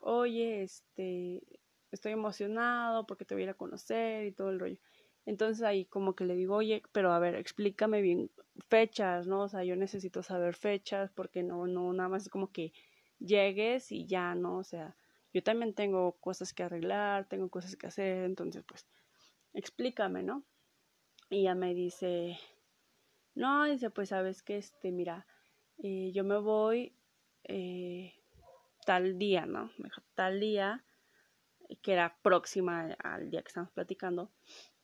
oye, 0.00 0.62
este, 0.62 1.42
estoy 1.90 2.12
emocionado 2.12 3.06
porque 3.06 3.24
te 3.24 3.34
voy 3.34 3.42
a 3.42 3.44
ir 3.44 3.50
a 3.50 3.54
conocer 3.54 4.26
y 4.26 4.32
todo 4.32 4.50
el 4.50 4.60
rollo. 4.60 4.78
Entonces 5.28 5.62
ahí 5.62 5.84
como 5.84 6.14
que 6.14 6.24
le 6.24 6.34
digo, 6.34 6.56
oye, 6.56 6.82
pero 6.90 7.12
a 7.12 7.18
ver, 7.18 7.34
explícame 7.34 8.00
bien 8.00 8.30
fechas, 8.70 9.26
¿no? 9.26 9.42
O 9.42 9.48
sea, 9.48 9.62
yo 9.62 9.76
necesito 9.76 10.22
saber 10.22 10.54
fechas 10.54 11.10
porque 11.14 11.42
no, 11.42 11.66
no, 11.66 11.92
nada 11.92 12.08
más 12.08 12.22
es 12.22 12.28
como 12.30 12.50
que 12.50 12.72
llegues 13.18 13.92
y 13.92 14.06
ya, 14.06 14.34
¿no? 14.34 14.56
O 14.56 14.64
sea, 14.64 14.96
yo 15.34 15.42
también 15.42 15.74
tengo 15.74 16.12
cosas 16.12 16.54
que 16.54 16.62
arreglar, 16.62 17.28
tengo 17.28 17.50
cosas 17.50 17.76
que 17.76 17.86
hacer, 17.86 18.24
entonces 18.24 18.64
pues 18.66 18.86
explícame, 19.52 20.22
¿no? 20.22 20.44
Y 21.28 21.40
ella 21.40 21.54
me 21.54 21.74
dice, 21.74 22.38
no, 23.34 23.66
dice, 23.66 23.90
pues 23.90 24.08
sabes 24.08 24.42
que, 24.42 24.56
este, 24.56 24.92
mira, 24.92 25.26
eh, 25.82 26.10
yo 26.14 26.24
me 26.24 26.38
voy 26.38 26.94
eh, 27.44 28.14
tal 28.86 29.18
día, 29.18 29.44
¿no? 29.44 29.70
Tal 30.14 30.40
día, 30.40 30.82
que 31.82 31.92
era 31.92 32.16
próxima 32.22 32.96
al 33.04 33.30
día 33.30 33.42
que 33.42 33.48
estamos 33.48 33.70
platicando, 33.72 34.30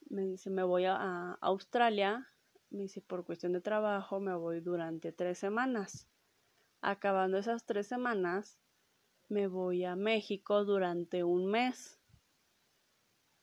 me 0.08 0.22
dice, 0.22 0.50
me 0.50 0.62
voy 0.62 0.84
a, 0.84 1.32
Australia, 1.40 2.28
me 2.70 2.82
dice, 2.82 3.00
por 3.00 3.24
cuestión 3.24 3.52
de 3.52 3.60
trabajo, 3.60 4.20
me 4.20 4.34
voy 4.34 4.60
durante 4.60 5.12
tres 5.12 5.38
semanas. 5.38 6.08
Acabando 6.80 7.38
esas 7.38 7.64
tres 7.64 7.86
semanas, 7.86 8.58
me 9.28 9.46
voy 9.46 9.84
a 9.84 9.96
México 9.96 10.64
durante 10.64 11.24
un 11.24 11.46
mes. 11.46 12.00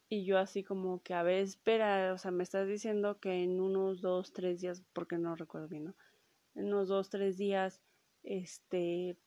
Y 0.10 0.26
yo 0.26 0.38
así 0.38 0.64
como 0.64 1.02
que, 1.02 1.14
a 1.14 1.24
ver, 1.24 1.40
espera, 1.44 2.14
o 2.14 2.18
sea, 2.18 2.32
me 2.32 2.44
estás 2.44 2.68
diciendo 2.68 3.20
que 3.20 3.44
en 3.44 3.62
unos 3.62 4.02
dos, 4.02 4.34
tres 4.34 4.60
días, 4.62 4.84
porque 4.94 5.18
no 5.18 5.36
recuerdo 5.36 5.70
bien, 5.70 5.86
¿no? 5.86 5.96
En 6.56 6.66
unos 6.66 6.90
dos, 6.90 7.10
tres 7.10 7.38
días, 7.38 7.82
este, 8.24 9.18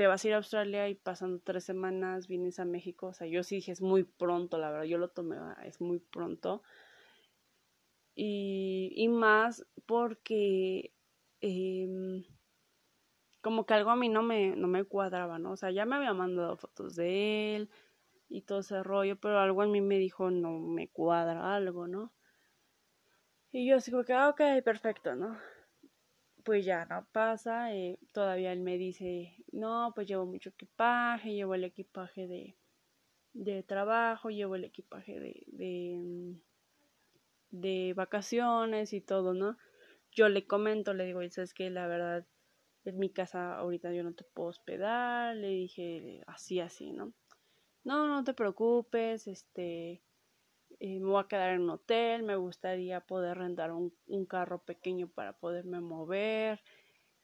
te 0.00 0.06
vas 0.06 0.24
a 0.24 0.28
ir 0.28 0.32
a 0.32 0.38
Australia 0.38 0.88
y 0.88 0.94
pasando 0.94 1.40
tres 1.44 1.62
semanas 1.62 2.26
vienes 2.26 2.58
a 2.58 2.64
México. 2.64 3.08
O 3.08 3.12
sea, 3.12 3.26
yo 3.26 3.42
sí 3.42 3.56
dije, 3.56 3.72
es 3.72 3.82
muy 3.82 4.02
pronto, 4.02 4.56
la 4.56 4.70
verdad, 4.70 4.86
yo 4.86 4.96
lo 4.96 5.08
tomé, 5.10 5.36
es 5.62 5.78
muy 5.82 5.98
pronto. 5.98 6.62
Y, 8.14 8.94
y 8.96 9.08
más 9.08 9.66
porque... 9.84 10.94
Eh, 11.42 11.86
como 13.42 13.66
que 13.66 13.74
algo 13.74 13.90
a 13.90 13.96
mí 13.96 14.08
no 14.08 14.22
me, 14.22 14.56
no 14.56 14.68
me 14.68 14.84
cuadraba, 14.84 15.38
¿no? 15.38 15.52
O 15.52 15.56
sea, 15.58 15.70
ya 15.70 15.84
me 15.84 15.96
había 15.96 16.14
mandado 16.14 16.56
fotos 16.56 16.96
de 16.96 17.56
él 17.56 17.70
y 18.30 18.40
todo 18.40 18.60
ese 18.60 18.82
rollo, 18.82 19.20
pero 19.20 19.38
algo 19.38 19.62
en 19.64 19.70
mí 19.70 19.82
me 19.82 19.98
dijo, 19.98 20.30
no 20.30 20.60
me 20.60 20.88
cuadra 20.88 21.54
algo, 21.54 21.88
¿no? 21.88 22.10
Y 23.52 23.68
yo 23.68 23.76
así 23.76 23.90
como 23.90 24.04
que, 24.04 24.14
ah, 24.14 24.30
ok, 24.30 24.40
perfecto, 24.64 25.14
¿no? 25.14 25.36
Pues 26.44 26.64
ya 26.64 26.86
no 26.86 27.06
pasa, 27.12 27.74
eh, 27.74 27.98
todavía 28.12 28.52
él 28.52 28.60
me 28.60 28.78
dice, 28.78 29.36
no, 29.52 29.92
pues 29.94 30.06
llevo 30.08 30.26
mucho 30.26 30.50
equipaje, 30.50 31.34
llevo 31.34 31.54
el 31.54 31.64
equipaje 31.64 32.26
de, 32.26 32.56
de 33.34 33.62
trabajo, 33.62 34.30
llevo 34.30 34.56
el 34.56 34.64
equipaje 34.64 35.20
de, 35.20 35.44
de, 35.48 36.40
de 37.50 37.94
vacaciones 37.94 38.92
y 38.92 39.00
todo, 39.00 39.34
¿no? 39.34 39.58
Yo 40.12 40.28
le 40.28 40.46
comento, 40.46 40.94
le 40.94 41.04
digo, 41.04 41.20
es 41.20 41.54
que 41.54 41.70
la 41.70 41.86
verdad 41.86 42.26
en 42.84 42.98
mi 42.98 43.10
casa 43.10 43.56
ahorita 43.56 43.92
yo 43.92 44.02
no 44.02 44.14
te 44.14 44.24
puedo 44.24 44.48
hospedar, 44.48 45.36
le 45.36 45.48
dije 45.48 46.22
así, 46.26 46.60
así, 46.60 46.92
¿no? 46.92 47.12
No, 47.84 48.08
no 48.08 48.24
te 48.24 48.34
preocupes, 48.34 49.26
este, 49.26 50.02
eh, 50.80 50.98
me 51.00 51.06
voy 51.06 51.22
a 51.22 51.28
quedar 51.28 51.50
en 51.54 51.62
un 51.62 51.70
hotel, 51.70 52.22
me 52.22 52.36
gustaría 52.36 53.00
poder 53.00 53.38
rentar 53.38 53.72
un, 53.72 53.94
un, 54.08 54.26
carro 54.26 54.58
pequeño 54.58 55.08
para 55.08 55.32
poderme 55.34 55.80
mover 55.80 56.60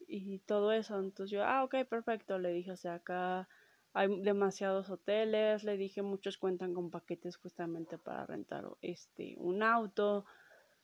y 0.06 0.38
todo 0.40 0.72
eso. 0.72 0.98
Entonces 0.98 1.30
yo, 1.32 1.44
ah, 1.44 1.64
ok, 1.64 1.84
perfecto, 1.88 2.38
le 2.38 2.50
dije, 2.52 2.72
o 2.72 2.76
sea, 2.76 2.94
acá 2.94 3.48
hay 3.92 4.20
demasiados 4.20 4.90
hoteles, 4.90 5.64
le 5.64 5.76
dije, 5.76 6.02
muchos 6.02 6.38
cuentan 6.38 6.74
con 6.74 6.90
paquetes 6.90 7.36
justamente 7.36 7.98
para 7.98 8.26
rentar 8.26 8.64
este, 8.82 9.34
un 9.38 9.62
auto. 9.62 10.26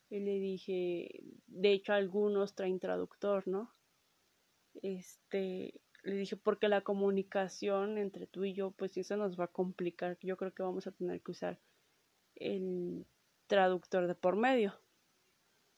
Y 0.09 0.19
le 0.19 0.39
dije, 0.39 1.23
de 1.47 1.71
hecho 1.71 1.93
algunos 1.93 2.55
traen 2.55 2.79
traductor, 2.79 3.47
¿no? 3.47 3.73
este, 4.81 5.79
le 6.03 6.15
dije, 6.15 6.35
porque 6.35 6.67
la 6.67 6.81
comunicación 6.81 7.97
entre 7.97 8.27
tú 8.27 8.43
y 8.43 8.53
yo, 8.53 8.71
pues 8.71 8.97
eso 8.97 9.15
nos 9.17 9.39
va 9.39 9.45
a 9.45 9.51
complicar. 9.51 10.17
Yo 10.21 10.37
creo 10.37 10.53
que 10.53 10.63
vamos 10.63 10.87
a 10.87 10.91
tener 10.91 11.21
que 11.21 11.31
usar 11.31 11.59
el 12.43 13.05
traductor 13.47 14.07
de 14.07 14.15
por 14.15 14.35
medio. 14.35 14.73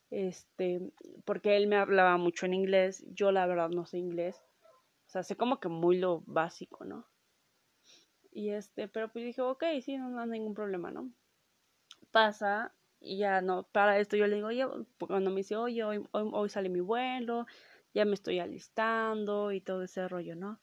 Este, 0.10 0.92
porque 1.26 1.58
él 1.58 1.68
me 1.68 1.78
hablaba 1.78 2.18
mucho 2.18 2.46
en 2.46 2.54
inglés, 2.54 3.06
yo 3.08 3.32
la 3.32 3.46
verdad 3.46 3.70
no 3.70 3.86
sé 3.86 3.98
inglés. 3.98 4.42
O 5.08 5.10
sea, 5.10 5.24
sé 5.24 5.36
como 5.36 5.60
que 5.60 5.70
muy 5.70 5.98
lo 5.98 6.22
básico, 6.26 6.86
¿no? 6.86 7.06
Y 8.32 8.50
este, 8.50 8.88
pero 8.88 9.12
pues 9.12 9.26
dije, 9.26 9.42
ok, 9.42 9.64
sí, 9.82 9.98
no, 9.98 10.10
no 10.10 10.22
hay 10.22 10.30
ningún 10.30 10.54
problema, 10.54 10.92
¿no? 10.92 11.12
Pasa 12.12 12.74
y 13.00 13.18
ya 13.18 13.42
no, 13.42 13.64
para 13.64 14.00
esto 14.00 14.18
yo 14.18 14.26
le 14.28 14.36
digo, 14.36 14.48
oye, 14.48 14.66
cuando 14.98 15.30
me 15.30 15.38
dice, 15.38 15.56
oye, 15.56 15.84
hoy, 15.84 16.04
hoy, 16.12 16.50
sale 16.50 16.70
mi 16.70 16.80
vuelo, 16.80 17.46
ya 17.94 18.04
me 18.04 18.16
estoy 18.16 18.40
alistando 18.40 19.52
y 19.52 19.62
todo 19.62 19.84
ese 19.84 20.08
rollo, 20.08 20.36
¿no? 20.36 20.60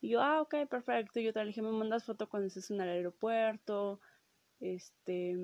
Y 0.00 0.10
yo, 0.10 0.20
ah, 0.20 0.40
ok, 0.42 0.66
perfecto. 0.68 1.20
Yo 1.20 1.32
te 1.32 1.44
dije, 1.44 1.62
me 1.62 1.70
mandas 1.70 2.04
foto 2.04 2.28
cuando 2.28 2.48
estés 2.48 2.70
en 2.70 2.80
el 2.80 2.88
aeropuerto. 2.88 4.00
Este, 4.60 5.36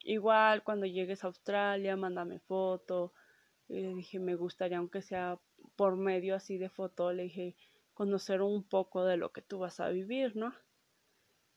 igual 0.00 0.62
cuando 0.64 0.86
llegues 0.86 1.24
a 1.24 1.28
Australia, 1.28 1.96
mándame 1.96 2.40
foto. 2.40 3.12
Le 3.68 3.94
dije, 3.94 4.18
me 4.18 4.34
gustaría, 4.34 4.78
aunque 4.78 5.02
sea 5.02 5.38
por 5.76 5.96
medio 5.96 6.34
así 6.34 6.58
de 6.58 6.70
foto, 6.70 7.12
le 7.12 7.24
dije, 7.24 7.56
conocer 7.94 8.42
un 8.42 8.62
poco 8.62 9.04
de 9.04 9.16
lo 9.16 9.32
que 9.32 9.42
tú 9.42 9.58
vas 9.58 9.80
a 9.80 9.88
vivir, 9.88 10.36
¿no? 10.36 10.54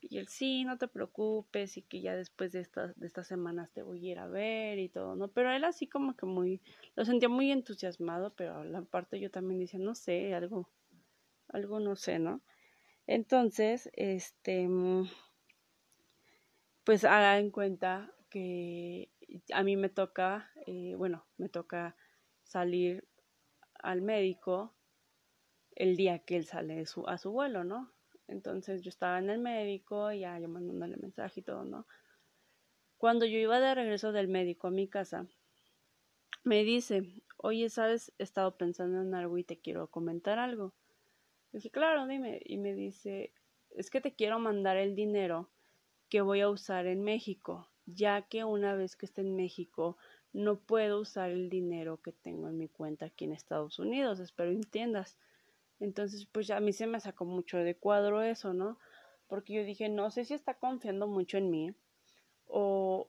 Y 0.00 0.18
él, 0.18 0.26
sí, 0.26 0.64
no 0.64 0.78
te 0.78 0.88
preocupes, 0.88 1.76
y 1.76 1.82
que 1.82 2.00
ya 2.00 2.16
después 2.16 2.50
de 2.50 2.60
estas, 2.60 2.98
de 2.98 3.06
estas 3.06 3.28
semanas 3.28 3.70
te 3.70 3.82
voy 3.82 4.08
a 4.08 4.12
ir 4.12 4.18
a 4.18 4.26
ver 4.26 4.80
y 4.80 4.88
todo, 4.88 5.14
¿no? 5.14 5.28
Pero 5.28 5.52
él 5.52 5.62
así 5.64 5.86
como 5.86 6.16
que 6.16 6.26
muy, 6.26 6.60
lo 6.96 7.04
sentía 7.04 7.28
muy 7.28 7.52
entusiasmado, 7.52 8.34
pero 8.34 8.64
la 8.64 8.82
parte 8.82 9.20
yo 9.20 9.30
también 9.30 9.60
decía, 9.60 9.78
no 9.78 9.94
sé, 9.94 10.34
algo, 10.34 10.68
algo 11.48 11.78
no 11.78 11.94
sé, 11.94 12.18
¿no? 12.18 12.42
Entonces, 13.06 13.88
este, 13.94 14.68
pues 16.84 17.04
haga 17.04 17.38
en 17.38 17.50
cuenta 17.50 18.12
que 18.28 19.10
a 19.52 19.62
mí 19.62 19.76
me 19.76 19.88
toca, 19.88 20.50
eh, 20.66 20.94
bueno, 20.96 21.26
me 21.36 21.48
toca 21.48 21.96
salir 22.42 23.08
al 23.74 24.02
médico 24.02 24.74
el 25.74 25.96
día 25.96 26.20
que 26.20 26.36
él 26.36 26.46
sale 26.46 26.84
a 27.06 27.18
su 27.18 27.30
vuelo, 27.30 27.64
¿no? 27.64 27.92
Entonces 28.28 28.82
yo 28.82 28.88
estaba 28.88 29.18
en 29.18 29.30
el 29.30 29.38
médico, 29.38 30.12
ya 30.12 30.38
yo 30.38 30.48
mandándole 30.48 30.96
mensaje 30.96 31.40
y 31.40 31.42
todo, 31.42 31.64
¿no? 31.64 31.86
Cuando 32.96 33.26
yo 33.26 33.38
iba 33.38 33.60
de 33.60 33.74
regreso 33.74 34.12
del 34.12 34.28
médico 34.28 34.68
a 34.68 34.70
mi 34.70 34.88
casa, 34.88 35.26
me 36.44 36.64
dice, 36.64 37.22
oye, 37.36 37.68
¿sabes? 37.68 38.12
He 38.18 38.22
estado 38.22 38.56
pensando 38.56 39.02
en 39.02 39.14
algo 39.14 39.38
y 39.38 39.44
te 39.44 39.60
quiero 39.60 39.88
comentar 39.88 40.38
algo. 40.38 40.74
Le 41.52 41.58
dije, 41.58 41.70
claro, 41.70 42.06
dime. 42.06 42.40
Y 42.44 42.58
me 42.58 42.74
dice, 42.74 43.32
es 43.70 43.90
que 43.90 44.00
te 44.00 44.14
quiero 44.14 44.38
mandar 44.38 44.76
el 44.76 44.94
dinero 44.94 45.50
que 46.12 46.20
voy 46.20 46.42
a 46.42 46.50
usar 46.50 46.86
en 46.88 47.02
México, 47.02 47.70
ya 47.86 48.20
que 48.20 48.44
una 48.44 48.74
vez 48.74 48.96
que 48.96 49.06
esté 49.06 49.22
en 49.22 49.34
México 49.34 49.96
no 50.34 50.58
puedo 50.58 51.00
usar 51.00 51.30
el 51.30 51.48
dinero 51.48 52.02
que 52.02 52.12
tengo 52.12 52.50
en 52.50 52.58
mi 52.58 52.68
cuenta 52.68 53.06
aquí 53.06 53.24
en 53.24 53.32
Estados 53.32 53.78
Unidos. 53.78 54.20
Espero 54.20 54.50
entiendas. 54.50 55.16
Entonces, 55.80 56.26
pues 56.26 56.50
a 56.50 56.60
mí 56.60 56.74
se 56.74 56.86
me 56.86 57.00
sacó 57.00 57.24
mucho 57.24 57.56
de 57.56 57.76
cuadro 57.76 58.20
eso, 58.20 58.52
¿no? 58.52 58.76
Porque 59.26 59.54
yo 59.54 59.64
dije, 59.64 59.88
no 59.88 60.10
sé 60.10 60.26
si 60.26 60.34
está 60.34 60.52
confiando 60.52 61.06
mucho 61.06 61.38
en 61.38 61.50
mí 61.50 61.74
o, 62.46 63.08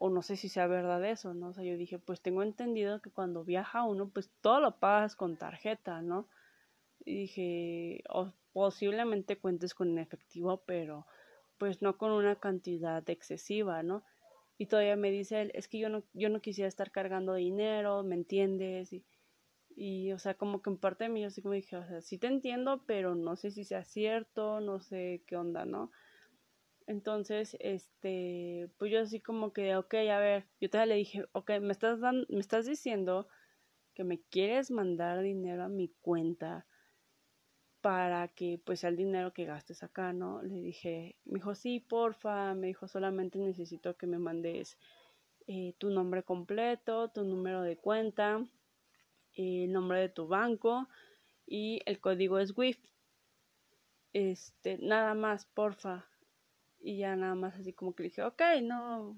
no 0.00 0.22
sé 0.22 0.36
si 0.36 0.48
sea 0.48 0.66
verdad 0.68 1.04
eso, 1.04 1.34
¿no? 1.34 1.48
O 1.48 1.52
sea, 1.52 1.64
yo 1.64 1.76
dije, 1.76 1.98
pues 1.98 2.22
tengo 2.22 2.42
entendido 2.42 3.02
que 3.02 3.10
cuando 3.10 3.44
viaja 3.44 3.84
uno, 3.84 4.08
pues 4.08 4.30
todo 4.40 4.60
lo 4.60 4.78
pagas 4.78 5.16
con 5.16 5.36
tarjeta, 5.36 6.00
¿no? 6.00 6.26
Y 7.04 7.14
dije, 7.14 8.04
o 8.08 8.32
posiblemente 8.54 9.36
cuentes 9.36 9.74
con 9.74 9.98
efectivo, 9.98 10.62
pero 10.64 11.04
pues 11.58 11.82
no 11.82 11.98
con 11.98 12.12
una 12.12 12.36
cantidad 12.36 13.08
excesiva, 13.10 13.82
¿no? 13.82 14.04
Y 14.56 14.66
todavía 14.66 14.96
me 14.96 15.10
dice 15.10 15.42
él, 15.42 15.50
es 15.54 15.68
que 15.68 15.78
yo 15.78 15.88
no, 15.88 16.02
yo 16.14 16.28
no 16.30 16.40
quisiera 16.40 16.68
estar 16.68 16.90
cargando 16.90 17.34
dinero, 17.34 18.02
¿me 18.02 18.16
entiendes? 18.16 18.92
Y, 18.92 19.04
y, 19.76 20.12
o 20.12 20.18
sea, 20.18 20.34
como 20.34 20.62
que 20.62 20.70
en 20.70 20.78
parte 20.78 21.04
de 21.04 21.10
mí 21.10 21.20
yo 21.22 21.28
así 21.28 21.42
como 21.42 21.54
dije, 21.54 21.76
o 21.76 21.86
sea, 21.86 22.00
sí 22.00 22.18
te 22.18 22.26
entiendo, 22.26 22.82
pero 22.86 23.14
no 23.14 23.36
sé 23.36 23.50
si 23.50 23.64
sea 23.64 23.84
cierto, 23.84 24.60
no 24.60 24.80
sé 24.80 25.22
qué 25.26 25.36
onda, 25.36 25.64
¿no? 25.64 25.92
Entonces, 26.86 27.56
este, 27.60 28.70
pues 28.78 28.90
yo 28.90 29.00
así 29.00 29.20
como 29.20 29.52
que, 29.52 29.76
ok, 29.76 29.94
a 29.94 30.18
ver, 30.18 30.46
yo 30.60 30.70
todavía 30.70 30.94
le 30.94 30.98
dije, 30.98 31.24
ok, 31.32 31.50
me 31.60 31.72
estás 31.72 32.00
dando, 32.00 32.26
me 32.30 32.40
estás 32.40 32.66
diciendo 32.66 33.28
que 33.94 34.04
me 34.04 34.20
quieres 34.30 34.70
mandar 34.70 35.22
dinero 35.22 35.64
a 35.64 35.68
mi 35.68 35.88
cuenta 36.00 36.66
para 37.80 38.28
que 38.28 38.60
pues 38.64 38.84
el 38.84 38.96
dinero 38.96 39.32
que 39.32 39.44
gastes 39.44 39.82
acá, 39.82 40.12
¿no? 40.12 40.42
Le 40.42 40.60
dije, 40.60 41.16
me 41.24 41.34
dijo, 41.34 41.54
sí, 41.54 41.80
porfa, 41.80 42.54
me 42.54 42.68
dijo, 42.68 42.88
solamente 42.88 43.38
necesito 43.38 43.96
que 43.96 44.06
me 44.06 44.18
mandes 44.18 44.78
eh, 45.46 45.74
tu 45.78 45.90
nombre 45.90 46.22
completo, 46.22 47.08
tu 47.08 47.24
número 47.24 47.62
de 47.62 47.76
cuenta, 47.76 48.44
el 49.34 49.72
nombre 49.72 50.00
de 50.00 50.08
tu 50.08 50.26
banco 50.26 50.88
y 51.46 51.80
el 51.86 52.00
código 52.00 52.38
es 52.38 52.56
WIF. 52.56 52.78
Este, 54.12 54.78
nada 54.78 55.14
más, 55.14 55.46
porfa. 55.46 56.06
Y 56.80 56.98
ya 56.98 57.16
nada 57.16 57.34
más 57.34 57.54
así 57.56 57.72
como 57.72 57.94
que 57.94 58.04
dije, 58.04 58.22
ok, 58.22 58.42
no, 58.62 59.16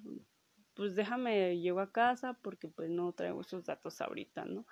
pues 0.74 0.94
déjame, 0.94 1.58
llego 1.58 1.80
a 1.80 1.92
casa 1.92 2.34
porque 2.42 2.68
pues 2.68 2.90
no 2.90 3.12
traigo 3.12 3.40
esos 3.40 3.64
datos 3.64 4.00
ahorita, 4.00 4.44
¿no? 4.44 4.66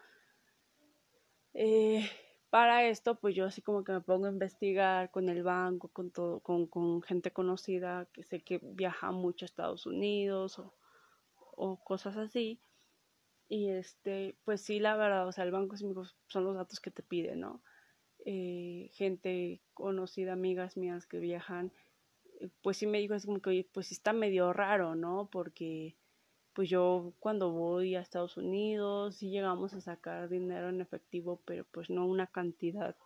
Eh, 1.54 2.09
para 2.50 2.88
esto, 2.88 3.17
pues 3.17 3.35
yo 3.35 3.47
así 3.47 3.62
como 3.62 3.85
que 3.85 3.93
me 3.93 4.00
pongo 4.00 4.26
a 4.26 4.31
investigar 4.31 5.11
con 5.11 5.28
el 5.28 5.43
banco, 5.43 5.88
con 5.88 6.11
todo, 6.11 6.40
con, 6.40 6.67
con 6.67 7.02
gente 7.02 7.31
conocida 7.33 8.09
que 8.12 8.23
sé 8.25 8.40
que 8.40 8.61
viaja 8.62 9.11
mucho 9.12 9.45
a 9.45 9.47
Estados 9.47 9.87
Unidos 9.87 10.59
o, 10.59 10.75
o 11.57 11.83
cosas 11.85 12.17
así. 12.17 12.61
Y 13.49 13.69
este, 13.71 14.37
pues 14.45 14.62
sí, 14.62 14.78
la 14.78 14.97
verdad, 14.97 15.26
o 15.26 15.33
sea, 15.33 15.45
el 15.45 15.50
banco 15.50 15.76
son 15.76 16.45
los 16.45 16.55
datos 16.55 16.81
que 16.81 16.90
te 16.90 17.02
pide, 17.02 17.35
¿no? 17.37 17.62
Eh, 18.25 18.90
gente 18.93 19.62
conocida, 19.75 20.35
amigas 20.35 20.76
mías 20.76 21.07
que 21.07 21.19
viajan, 21.19 21.73
eh, 22.40 22.50
pues 22.62 22.76
sí 22.76 22.87
me 22.87 22.99
dijo 22.99 23.14
así 23.14 23.26
como 23.26 23.40
que, 23.40 23.67
pues 23.73 23.93
está 23.93 24.12
medio 24.12 24.52
raro, 24.52 24.95
¿no? 24.95 25.31
Porque 25.31 25.97
pues 26.59 26.69
yo 26.69 27.15
cuando 27.21 27.53
voy 27.53 27.95
a 27.95 28.00
Estados 28.00 28.37
Unidos 28.37 29.15
sí 29.15 29.31
llegamos 29.31 29.75
a 29.75 29.81
sacar 29.81 30.29
dinero 30.29 30.71
en 30.71 30.81
efectivo, 30.81 31.41
pero 31.45 31.65
pues 31.71 31.88
no 31.88 32.05
una 32.05 32.27
cantidad 32.27 32.97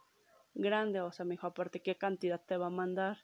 grande, 0.54 1.02
o 1.02 1.12
sea, 1.12 1.26
me 1.26 1.34
dijo, 1.34 1.48
aparte, 1.48 1.82
¿qué 1.82 1.96
cantidad 1.98 2.40
te 2.40 2.56
va 2.56 2.68
a 2.68 2.70
mandar? 2.70 3.18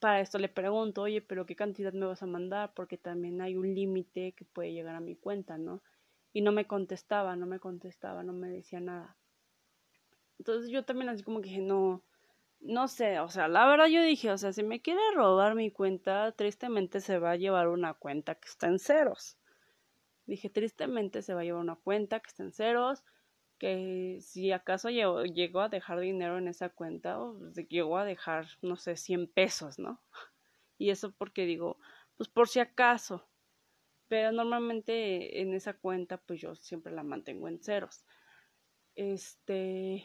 Para 0.00 0.20
esto 0.20 0.36
le 0.36 0.50
pregunto, 0.50 1.00
oye, 1.00 1.22
pero 1.22 1.46
¿qué 1.46 1.56
cantidad 1.56 1.94
me 1.94 2.04
vas 2.04 2.22
a 2.22 2.26
mandar? 2.26 2.74
Porque 2.74 2.98
también 2.98 3.40
hay 3.40 3.56
un 3.56 3.74
límite 3.74 4.32
que 4.32 4.44
puede 4.44 4.74
llegar 4.74 4.96
a 4.96 5.00
mi 5.00 5.16
cuenta, 5.16 5.56
¿no? 5.56 5.80
y 6.34 6.42
no 6.42 6.52
me 6.52 6.66
contestaba, 6.66 7.34
no 7.36 7.46
me 7.46 7.58
contestaba, 7.58 8.22
no 8.22 8.34
me 8.34 8.48
decía 8.48 8.80
nada. 8.80 9.16
Entonces 10.38 10.70
yo 10.70 10.84
también 10.84 11.08
así 11.08 11.22
como 11.22 11.40
que 11.40 11.48
dije, 11.48 11.62
no, 11.62 12.02
no 12.62 12.88
sé, 12.88 13.18
o 13.20 13.28
sea, 13.28 13.48
la 13.48 13.66
verdad 13.66 13.86
yo 13.86 14.02
dije, 14.02 14.30
o 14.30 14.38
sea, 14.38 14.52
si 14.52 14.62
me 14.62 14.80
quiere 14.80 15.00
robar 15.14 15.54
mi 15.54 15.70
cuenta, 15.70 16.32
tristemente 16.32 17.00
se 17.00 17.18
va 17.18 17.32
a 17.32 17.36
llevar 17.36 17.68
una 17.68 17.94
cuenta 17.94 18.36
que 18.36 18.48
está 18.48 18.68
en 18.68 18.78
ceros. 18.78 19.36
Dije, 20.26 20.48
tristemente 20.50 21.22
se 21.22 21.34
va 21.34 21.40
a 21.40 21.44
llevar 21.44 21.62
una 21.62 21.76
cuenta 21.76 22.20
que 22.20 22.28
está 22.28 22.44
en 22.44 22.52
ceros, 22.52 23.02
que 23.58 24.18
si 24.20 24.52
acaso 24.52 24.90
llegó, 24.90 25.60
a 25.60 25.68
dejar 25.68 26.00
dinero 26.00 26.38
en 26.38 26.48
esa 26.48 26.68
cuenta, 26.68 27.20
o 27.20 27.38
llegó 27.68 27.98
a 27.98 28.04
dejar, 28.04 28.46
no 28.62 28.76
sé, 28.76 28.96
100 28.96 29.28
pesos, 29.28 29.78
¿no? 29.78 30.00
Y 30.78 30.90
eso 30.90 31.12
porque 31.12 31.46
digo, 31.46 31.78
pues 32.16 32.28
por 32.28 32.48
si 32.48 32.58
acaso, 32.58 33.28
pero 34.08 34.32
normalmente 34.32 35.40
en 35.40 35.54
esa 35.54 35.74
cuenta 35.74 36.18
pues 36.18 36.40
yo 36.40 36.56
siempre 36.56 36.92
la 36.92 37.04
mantengo 37.04 37.46
en 37.46 37.62
ceros. 37.62 38.04
Este, 38.96 40.04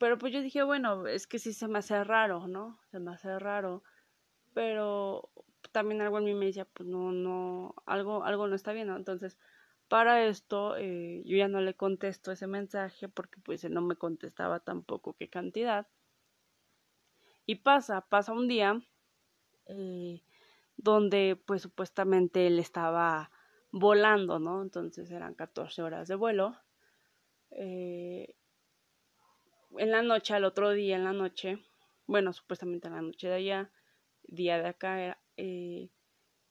pero 0.00 0.16
pues 0.16 0.32
yo 0.32 0.40
dije, 0.40 0.62
bueno, 0.62 1.06
es 1.06 1.26
que 1.26 1.38
sí 1.38 1.52
se 1.52 1.68
me 1.68 1.80
hace 1.80 2.02
raro, 2.04 2.48
¿no? 2.48 2.80
Se 2.90 2.98
me 2.98 3.12
hace 3.12 3.38
raro, 3.38 3.82
pero 4.54 5.30
también 5.72 6.00
algo 6.00 6.18
en 6.18 6.24
mí 6.24 6.34
me 6.34 6.46
decía, 6.46 6.64
pues 6.64 6.88
no, 6.88 7.12
no, 7.12 7.74
algo, 7.84 8.24
algo 8.24 8.48
no 8.48 8.54
está 8.54 8.72
bien. 8.72 8.88
Entonces, 8.88 9.36
para 9.88 10.24
esto 10.24 10.74
eh, 10.78 11.22
yo 11.26 11.36
ya 11.36 11.48
no 11.48 11.60
le 11.60 11.74
contesto 11.74 12.32
ese 12.32 12.46
mensaje 12.46 13.10
porque 13.10 13.40
pues 13.42 13.62
él 13.62 13.74
no 13.74 13.82
me 13.82 13.96
contestaba 13.96 14.60
tampoco 14.60 15.12
qué 15.18 15.28
cantidad. 15.28 15.86
Y 17.44 17.56
pasa, 17.56 18.00
pasa 18.08 18.32
un 18.32 18.48
día, 18.48 18.80
eh, 19.66 20.22
donde 20.78 21.36
pues 21.44 21.60
supuestamente 21.60 22.46
él 22.46 22.58
estaba 22.58 23.30
volando, 23.70 24.38
¿no? 24.38 24.62
Entonces 24.62 25.10
eran 25.10 25.34
14 25.34 25.82
horas 25.82 26.08
de 26.08 26.14
vuelo. 26.14 26.56
Eh, 27.50 28.34
en 29.78 29.90
la 29.90 30.02
noche, 30.02 30.34
al 30.34 30.44
otro 30.44 30.70
día, 30.72 30.96
en 30.96 31.04
la 31.04 31.12
noche, 31.12 31.58
bueno, 32.06 32.32
supuestamente 32.32 32.88
en 32.88 32.94
la 32.94 33.02
noche 33.02 33.28
de 33.28 33.34
allá, 33.34 33.70
día 34.22 34.58
de 34.60 34.68
acá, 34.68 35.18
eh, 35.36 35.88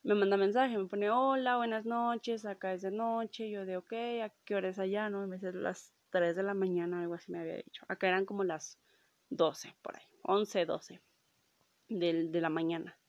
me 0.04 0.16
manda 0.16 0.38
mensaje, 0.38 0.78
me 0.78 0.86
pone, 0.86 1.10
hola, 1.10 1.58
buenas 1.58 1.86
noches, 1.86 2.46
acá 2.46 2.74
es 2.74 2.82
de 2.82 2.92
noche, 2.92 3.50
yo 3.50 3.66
de, 3.66 3.78
ok, 3.78 3.94
¿a 4.24 4.30
qué 4.46 4.56
hora 4.56 4.70
es 4.70 4.80
allá? 4.80 5.10
No, 5.10 5.26
me 5.28 5.36
dice 5.36 5.52
las 5.54 5.94
3 6.10 6.36
de 6.36 6.44
la 6.44 6.54
mañana, 6.54 7.02
algo 7.02 7.16
así 7.16 7.32
me 7.32 7.40
había 7.40 7.58
dicho. 7.58 7.86
Acá 7.88 8.08
eran 8.08 8.26
como 8.26 8.44
las 8.44 8.80
12, 9.30 9.76
por 9.82 9.98
ahí, 9.98 10.06
11, 10.24 10.66
12 10.66 11.02
de 11.90 12.42
la 12.42 12.50
mañana. 12.50 13.00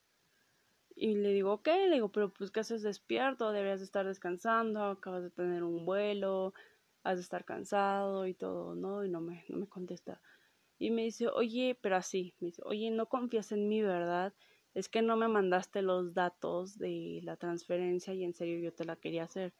Y 1.00 1.14
le 1.14 1.32
digo, 1.32 1.54
ok, 1.54 1.66
le 1.66 1.94
digo, 1.94 2.10
pero 2.10 2.30
pues 2.30 2.50
¿qué 2.50 2.60
haces 2.60 2.82
despierto? 2.82 3.52
Deberías 3.52 3.80
de 3.80 3.86
estar 3.86 4.06
descansando, 4.06 4.84
acabas 4.84 5.22
de 5.22 5.30
tener 5.30 5.62
un 5.62 5.86
vuelo, 5.86 6.52
has 7.02 7.16
de 7.16 7.22
estar 7.22 7.44
cansado 7.44 8.26
y 8.26 8.34
todo, 8.34 8.74
¿no? 8.74 9.04
Y 9.04 9.08
no 9.08 9.20
me, 9.20 9.44
no 9.48 9.58
me 9.58 9.66
contesta. 9.66 10.20
Y 10.78 10.90
me 10.90 11.02
dice, 11.02 11.28
oye, 11.28 11.78
pero 11.80 11.96
así, 11.96 12.34
me 12.40 12.46
dice, 12.46 12.62
oye, 12.64 12.90
no 12.90 13.06
confías 13.06 13.52
en 13.52 13.68
mí, 13.68 13.82
¿verdad? 13.82 14.32
Es 14.74 14.88
que 14.88 15.02
no 15.02 15.16
me 15.16 15.28
mandaste 15.28 15.82
los 15.82 16.14
datos 16.14 16.78
de 16.78 17.20
la 17.22 17.36
transferencia 17.36 18.14
y 18.14 18.24
en 18.24 18.34
serio 18.34 18.58
yo 18.58 18.72
te 18.72 18.84
la 18.84 18.96
quería 18.96 19.24
hacer. 19.24 19.52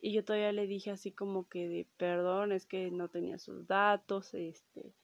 Y 0.00 0.12
yo 0.12 0.24
todavía 0.24 0.52
le 0.52 0.66
dije 0.66 0.90
así 0.90 1.12
como 1.12 1.48
que 1.48 1.68
de 1.68 1.86
perdón, 1.96 2.52
es 2.52 2.66
que 2.66 2.90
no 2.90 3.08
tenía 3.08 3.38
sus 3.38 3.66
datos, 3.66 4.32
este, 4.34 4.94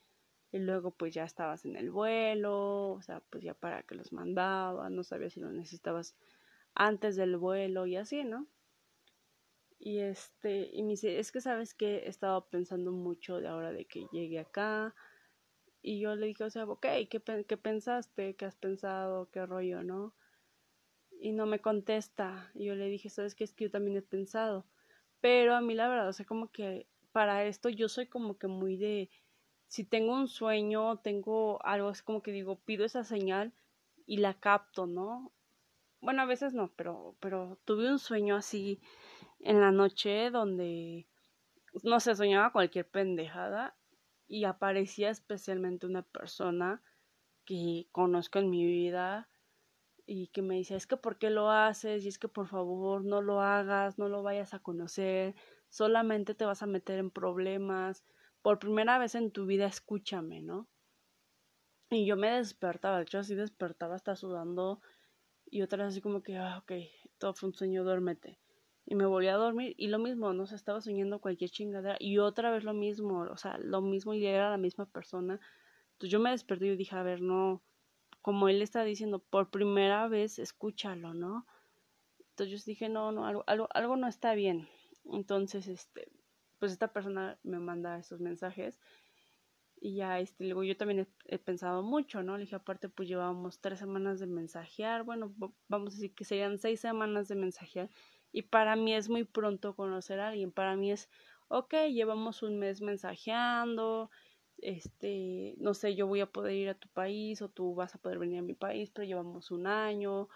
y 0.53 0.59
luego 0.59 0.91
pues 0.91 1.15
ya 1.15 1.25
estabas 1.25 1.65
en 1.67 1.77
el 1.77 1.91
vuelo, 1.91 2.93
o 2.93 3.03
sea, 3.03 3.21
pues 3.31 3.45
ya 3.45 3.55
para 3.55 3.83
que 3.83 3.95
los 3.95 4.13
mandaba, 4.13 4.89
no 4.89 5.05
sabía 5.05 5.29
si 5.31 5.41
lo 5.41 5.51
necesitabas 5.53 6.17
antes 6.75 7.17
del 7.17 7.37
vuelo 7.37 7.87
y 7.87 7.97
así, 7.97 8.25
¿no? 8.25 8.47
Y 9.79 10.01
este, 10.01 10.71
y 10.73 10.83
me 10.83 10.91
dice, 10.91 11.19
es 11.19 11.33
que 11.33 11.41
sabes 11.41 11.75
que 11.75 11.99
he 11.99 12.09
estado 12.09 12.47
pensando 12.49 12.93
mucho 12.93 13.41
de 13.41 13.49
ahora 13.49 13.73
de 13.73 13.85
que 13.85 14.07
llegue 14.13 14.39
acá. 14.39 14.95
Y 15.83 16.01
yo 16.01 16.17
le 16.17 16.27
dije, 16.27 16.45
o 16.45 16.51
sea, 16.51 16.65
ok, 16.65 16.87
¿qué, 17.11 17.45
qué 17.47 17.57
pensaste? 17.57 18.35
¿Qué 18.35 18.45
has 18.45 18.57
pensado? 18.57 19.31
¿Qué 19.31 19.45
rollo, 19.47 19.83
no? 19.83 20.15
Y 21.21 21.33
no 21.33 21.47
me 21.47 21.61
contesta. 21.61 22.51
Y 22.55 22.67
yo 22.67 22.75
le 22.75 22.89
dije, 22.89 23.11
sabes 23.11 23.35
que 23.35 23.45
es 23.45 23.53
que 23.53 23.65
yo 23.65 23.71
también 23.71 23.97
he 23.97 24.03
pensado. 24.03 24.67
Pero 25.21 25.55
a 25.55 25.61
mí 25.61 25.75
la 25.75 25.89
verdad, 25.89 26.09
o 26.09 26.13
sea, 26.13 26.27
como 26.27 26.51
que 26.51 26.87
para 27.13 27.45
esto 27.45 27.69
yo 27.69 27.89
soy 27.89 28.07
como 28.07 28.39
que 28.39 28.47
muy 28.47 28.77
de 28.77 29.11
si 29.69 29.85
tengo 29.85 30.15
un 30.15 30.29
sueño, 30.29 30.99
tengo 30.99 31.65
algo, 31.65 31.91
es 31.91 32.03
como 32.03 32.23
que 32.23 32.33
digo, 32.33 32.57
pido 32.61 32.85
esa 32.85 33.05
señal 33.05 33.53
y 34.07 34.19
la 34.19 34.35
capto, 34.35 34.87
¿no? 34.87 35.33
Bueno, 36.01 36.23
a 36.23 36.27
veces 36.27 36.55
no, 36.55 36.73
pero, 36.77 37.17
pero 37.21 37.59
tuve 37.65 37.91
un 37.91 37.99
sueño 37.99 38.37
así 38.37 38.81
en 39.41 39.61
la 39.61 39.71
noche 39.73 40.31
donde, 40.31 41.09
no 41.83 42.01
sé, 42.01 42.15
soñaba 42.15 42.53
cualquier 42.53 42.89
pendejada 42.89 43.77
y 44.27 44.45
aparecía 44.45 45.11
especialmente 45.11 45.87
una 45.87 46.03
persona 46.03 46.83
que 47.45 47.89
conozco 47.93 48.39
en 48.39 48.51
mi 48.51 48.65
vida 48.67 49.29
y 50.07 50.29
que 50.29 50.43
me 50.43 50.57
dice, 50.57 50.77
es 50.77 50.87
que 50.87 50.97
¿por 50.97 51.19
qué 51.19 51.31
lo 51.31 51.51
haces? 51.51 52.05
Y 52.05 52.09
es 52.09 52.19
que 52.19 52.29
por 52.29 52.49
favor 52.49 53.05
no 53.05 53.23
lo 53.23 53.41
hagas, 53.41 53.99
no 53.99 54.09
lo 54.09 54.23
vayas 54.23 54.55
a 54.55 54.61
conocer, 54.61 55.35
solamente 55.69 56.35
te 56.35 56.45
vas 56.45 56.63
a 56.63 56.67
meter 56.67 56.99
en 56.99 57.11
problemas, 57.11 58.05
por 58.43 58.59
primera 58.59 58.99
vez 58.99 59.15
en 59.17 59.33
tu 59.33 59.47
vida 59.47 59.67
escúchame, 59.67 60.41
¿no? 60.41 60.69
Y 61.91 62.07
yo 62.07 62.17
me 62.17 62.31
despertaba, 62.31 62.99
de 62.99 63.05
hecho 63.05 63.19
así 63.19 63.35
despertaba 63.35 63.95
hasta 63.95 64.17
sudando 64.17 64.81
y 65.47 65.63
otra 65.63 65.85
vez 65.85 65.93
así 65.93 66.01
como 66.01 66.23
que, 66.23 66.37
ah, 66.37 66.59
ok, 66.59 66.73
todo 67.19 67.35
fue 67.35 67.49
un 67.49 67.55
sueño, 67.55 67.85
duérmete. 67.85 68.41
Y 68.87 68.95
me 68.95 69.05
volví 69.05 69.27
a 69.29 69.35
dormir 69.35 69.75
y 69.77 69.89
lo 69.89 69.99
mismo, 69.99 70.33
no 70.33 70.47
se 70.47 70.55
estaba 70.55 70.81
soñando 70.81 71.21
cualquier 71.21 71.51
chingadera 71.51 71.97
y 71.99 72.19
otra 72.19 72.51
vez 72.53 72.65
lo 72.65 72.73
mismo, 72.73 73.23
o 73.23 73.37
sea, 73.37 73.59
lo 73.59 73.81
mismo 73.83 74.15
y 74.15 74.25
era 74.25 74.51
la 74.51 74.59
misma 74.59 74.87
persona. 74.87 75.41
Entonces 75.93 76.11
yo 76.11 76.21
me 76.21 76.31
desperté 76.31 76.67
y 76.67 76.77
dije, 76.77 76.95
a 76.95 77.03
ver, 77.03 77.21
no, 77.21 77.63
como 78.23 78.49
él 78.49 78.63
está 78.63 78.85
diciendo, 78.85 79.19
por 79.19 79.51
primera 79.51 80.09
vez 80.09 80.39
escúchalo, 80.39 81.15
¿no? 81.15 81.47
Entonces 82.31 82.61
yo 82.61 82.65
dije, 82.67 82.89
no, 82.89 83.13
no, 83.13 83.27
algo, 83.27 83.45
algo, 83.47 83.69
algo 83.73 83.97
no 83.97 84.09
está 84.09 84.35
bien. 84.35 84.69
Entonces, 85.05 85.69
este, 85.69 86.09
pues 86.59 86.73
esta 86.73 86.93
persona 86.93 87.39
me 87.43 87.59
manda 87.59 87.99
esos 87.99 88.21
mensajes 88.21 88.79
Y 89.81 89.97
ya, 89.97 90.21
este, 90.21 90.45
luego 90.45 90.65
yo 90.65 90.77
también 90.77 91.07
he, 91.27 91.39
pensado 91.39 91.83
mucho, 91.83 92.23
¿no? 92.23 92.37
Le 92.37 92.45
dije, 92.45 92.57
aparte, 92.57 92.89
pues 92.89 93.09
llevábamos 93.09 93.61
tres 93.61 93.79
semanas 93.79 94.19
de 94.21 94.27
mensajear, 94.27 95.05
bueno, 95.05 95.35
vamos 95.69 95.95
a 95.95 95.97
decir 95.97 96.15
que 96.15 96.25
serían 96.25 96.59
seis 96.59 96.81
semanas 96.81 97.29
de 97.29 97.37
mensajear. 97.37 97.91
Y 98.37 98.43
para 98.43 98.77
mí 98.77 98.93
es 98.93 99.09
muy 99.09 99.25
pronto 99.25 99.75
conocer 99.75 100.21
a 100.21 100.29
alguien. 100.29 100.53
Para 100.53 100.77
mí 100.77 100.93
es, 100.93 101.09
ok, 101.49 101.73
llevamos 101.91 102.43
un 102.43 102.59
mes 102.59 102.83
mensajeando, 102.83 104.11
este, 104.59 105.55
no 105.57 105.73
sé, 105.73 105.95
yo 105.95 106.07
voy 106.07 106.21
a 106.21 106.31
poder 106.31 106.53
ir 106.53 106.69
a 106.69 106.75
tu 106.75 106.87
país 106.89 107.41
o 107.41 107.49
tú 107.49 107.75
vas 107.75 107.95
a 107.95 107.99
poder 107.99 108.19
venir 108.19 108.41
a 108.41 108.43
mi 108.43 108.53
país, 108.53 108.91
pero 108.91 109.07
llevamos 109.07 109.51
un 109.51 109.67
año 109.67 110.29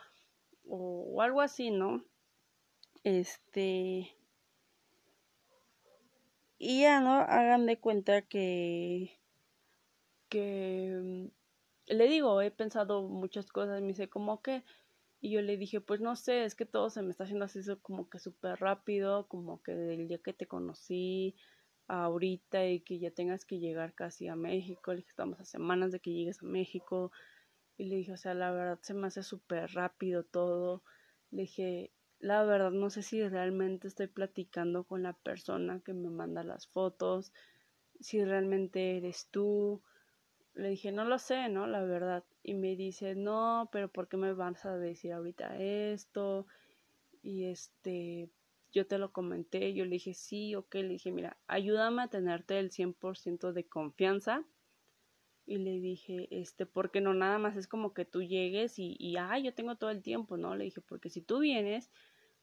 o, 0.67 1.21
algo 1.21 1.43
así, 1.43 1.71
¿no? 1.71 2.03
Este, 3.05 4.11
y 6.57 6.81
ya, 6.81 7.01
¿no? 7.03 7.17
Hagan 7.17 7.67
de 7.67 7.79
cuenta 7.79 8.23
que 8.23 9.15
que 10.31 10.99
mm, 11.03 11.27
le 11.89 12.09
digo, 12.09 12.41
he 12.41 12.51
pensado 12.51 13.03
muchas 13.03 13.53
cosas, 13.53 13.83
me 13.83 13.89
dice, 13.89 14.09
¿cómo 14.09 14.41
que? 14.41 14.65
Y 15.21 15.31
yo 15.33 15.43
le 15.43 15.57
dije, 15.57 15.81
pues 15.81 16.01
no 16.01 16.17
sé, 16.17 16.45
es 16.45 16.55
que 16.55 16.65
todo 16.67 16.91
se 16.91 17.03
me 17.03 17.11
está 17.11 17.25
haciendo 17.25 17.45
así 17.45 17.61
como 17.83 18.09
que 18.09 18.19
súper 18.19 18.59
rápido, 18.59 19.29
como 19.29 19.63
que 19.63 19.75
del 19.75 20.09
día 20.09 20.19
que 20.19 20.33
te 20.33 20.47
conocí 20.47 21.37
ahorita 21.89 22.67
y 22.67 22.81
que 22.81 22.99
ya 22.99 23.11
tengas 23.11 23.45
que 23.45 23.59
llegar 23.59 23.95
casi 23.95 24.29
a 24.29 24.37
México, 24.37 24.93
le 24.93 24.99
dije, 24.99 25.11
estamos 25.11 25.41
a 25.41 25.45
semanas 25.45 25.93
de 25.93 26.01
que 26.01 26.13
llegues 26.13 26.43
a 26.43 26.47
México. 26.47 27.13
Y 27.77 27.87
le 27.87 27.97
dije, 27.97 28.13
o 28.13 28.17
sea, 28.17 28.35
la 28.35 28.51
verdad 28.53 28.79
se 28.83 28.95
me 28.95 29.07
hace 29.09 29.23
súper 29.23 29.71
rápido 29.73 30.25
todo. 30.25 30.83
Le 31.31 31.43
dije, 31.43 31.93
la 32.19 32.45
verdad 32.45 32.71
no 32.71 32.91
sé 32.91 33.03
si 33.03 33.27
realmente 33.27 33.89
estoy 33.89 34.07
platicando 34.07 34.85
con 34.85 35.03
la 35.03 35.15
persona 35.15 35.81
que 35.85 35.95
me 35.95 36.11
manda 36.11 36.45
las 36.45 36.69
fotos, 36.69 37.33
si 38.01 38.25
realmente 38.25 38.97
eres 38.99 39.29
tú, 39.31 39.83
le 40.55 40.71
dije, 40.71 40.93
no 40.93 41.05
lo 41.05 41.19
sé, 41.19 41.49
¿no? 41.49 41.67
La 41.67 41.83
verdad. 41.83 42.25
Y 42.43 42.55
me 42.55 42.77
dice, 42.77 43.15
no, 43.15 43.69
pero 43.73 43.89
¿por 43.89 44.09
qué 44.09 44.17
me 44.17 44.33
vas 44.33 44.65
a 44.65 44.77
decir 44.77 45.13
ahorita 45.13 45.57
esto? 45.59 46.47
Y 47.23 47.45
este, 47.45 48.31
yo 48.73 48.87
te 48.87 48.99
lo 48.99 49.13
comenté, 49.13 49.75
yo 49.75 49.85
le 49.85 49.93
dije, 49.93 50.15
sí, 50.15 50.55
ok, 50.55 50.75
le 50.77 50.89
dije, 50.89 51.13
mira, 51.13 51.37
ayúdame 51.47 52.03
a 52.03 52.09
tenerte 52.09 52.59
el 52.59 52.71
100% 52.71 53.53
de 53.53 53.67
confianza. 53.67 54.45
Y 55.47 55.59
le 55.59 55.81
dije, 55.81 56.29
este, 56.31 56.65
porque 56.65 57.01
no 57.01 57.13
nada 57.13 57.39
más 57.39 57.57
es 57.57 57.67
como 57.67 57.93
que 57.93 58.05
tú 58.05 58.23
llegues 58.23 58.79
y, 58.79 58.97
y, 59.01 59.17
ah, 59.17 59.39
yo 59.39 59.53
tengo 59.53 59.75
todo 59.77 59.91
el 59.91 60.03
tiempo, 60.03 60.37
¿no? 60.37 60.55
Le 60.55 60.65
dije, 60.65 60.81
porque 60.81 61.11
si 61.11 61.23
tú 61.23 61.41
vienes, 61.41 61.91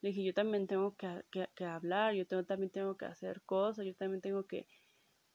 le 0.01 0.09
dije, 0.09 0.23
yo 0.23 0.33
también 0.33 0.67
tengo 0.67 0.95
que, 0.97 1.23
que, 1.55 1.65
hablar, 1.65 2.13
yo 2.13 2.27
tengo, 2.27 2.43
también 2.43 2.69
tengo 2.69 2.97
que 2.97 3.05
hacer 3.05 3.41
cosas, 3.43 3.85
yo 3.85 3.95
también 3.95 4.21
tengo 4.21 4.45
que, 4.45 4.67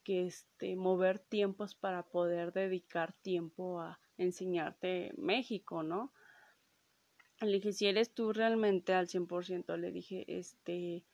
que 0.02 0.26
este, 0.26 0.76
mover 0.76 1.18
tiempos 1.18 1.74
para 1.74 2.02
poder 2.04 2.52
dedicar 2.52 3.12
tiempo 3.12 3.80
a 3.80 4.00
enseñarte 4.16 5.12
México, 5.16 5.82
¿no? 5.82 6.12
Le 7.40 7.52
dije, 7.54 7.72
si 7.72 7.86
eres 7.86 8.14
tú 8.14 8.32
realmente 8.32 8.94
al 8.94 9.08
100%, 9.08 9.76
le 9.76 9.90
dije, 9.90 10.24
este, 10.28 11.04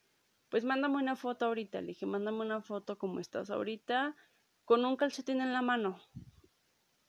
pues 0.51 0.65
mándame 0.65 0.97
una 0.97 1.17
foto 1.17 1.47
ahorita. 1.47 1.81
Le 1.81 1.89
dije, 1.89 2.07
mándame 2.07 2.41
una 2.41 2.61
foto 2.61 2.99
como 2.99 3.21
estás 3.21 3.51
ahorita, 3.51 4.17
con 4.65 4.85
un 4.85 4.97
calcetín 4.97 5.41
en 5.41 5.53
la 5.53 5.63
mano. 5.63 5.99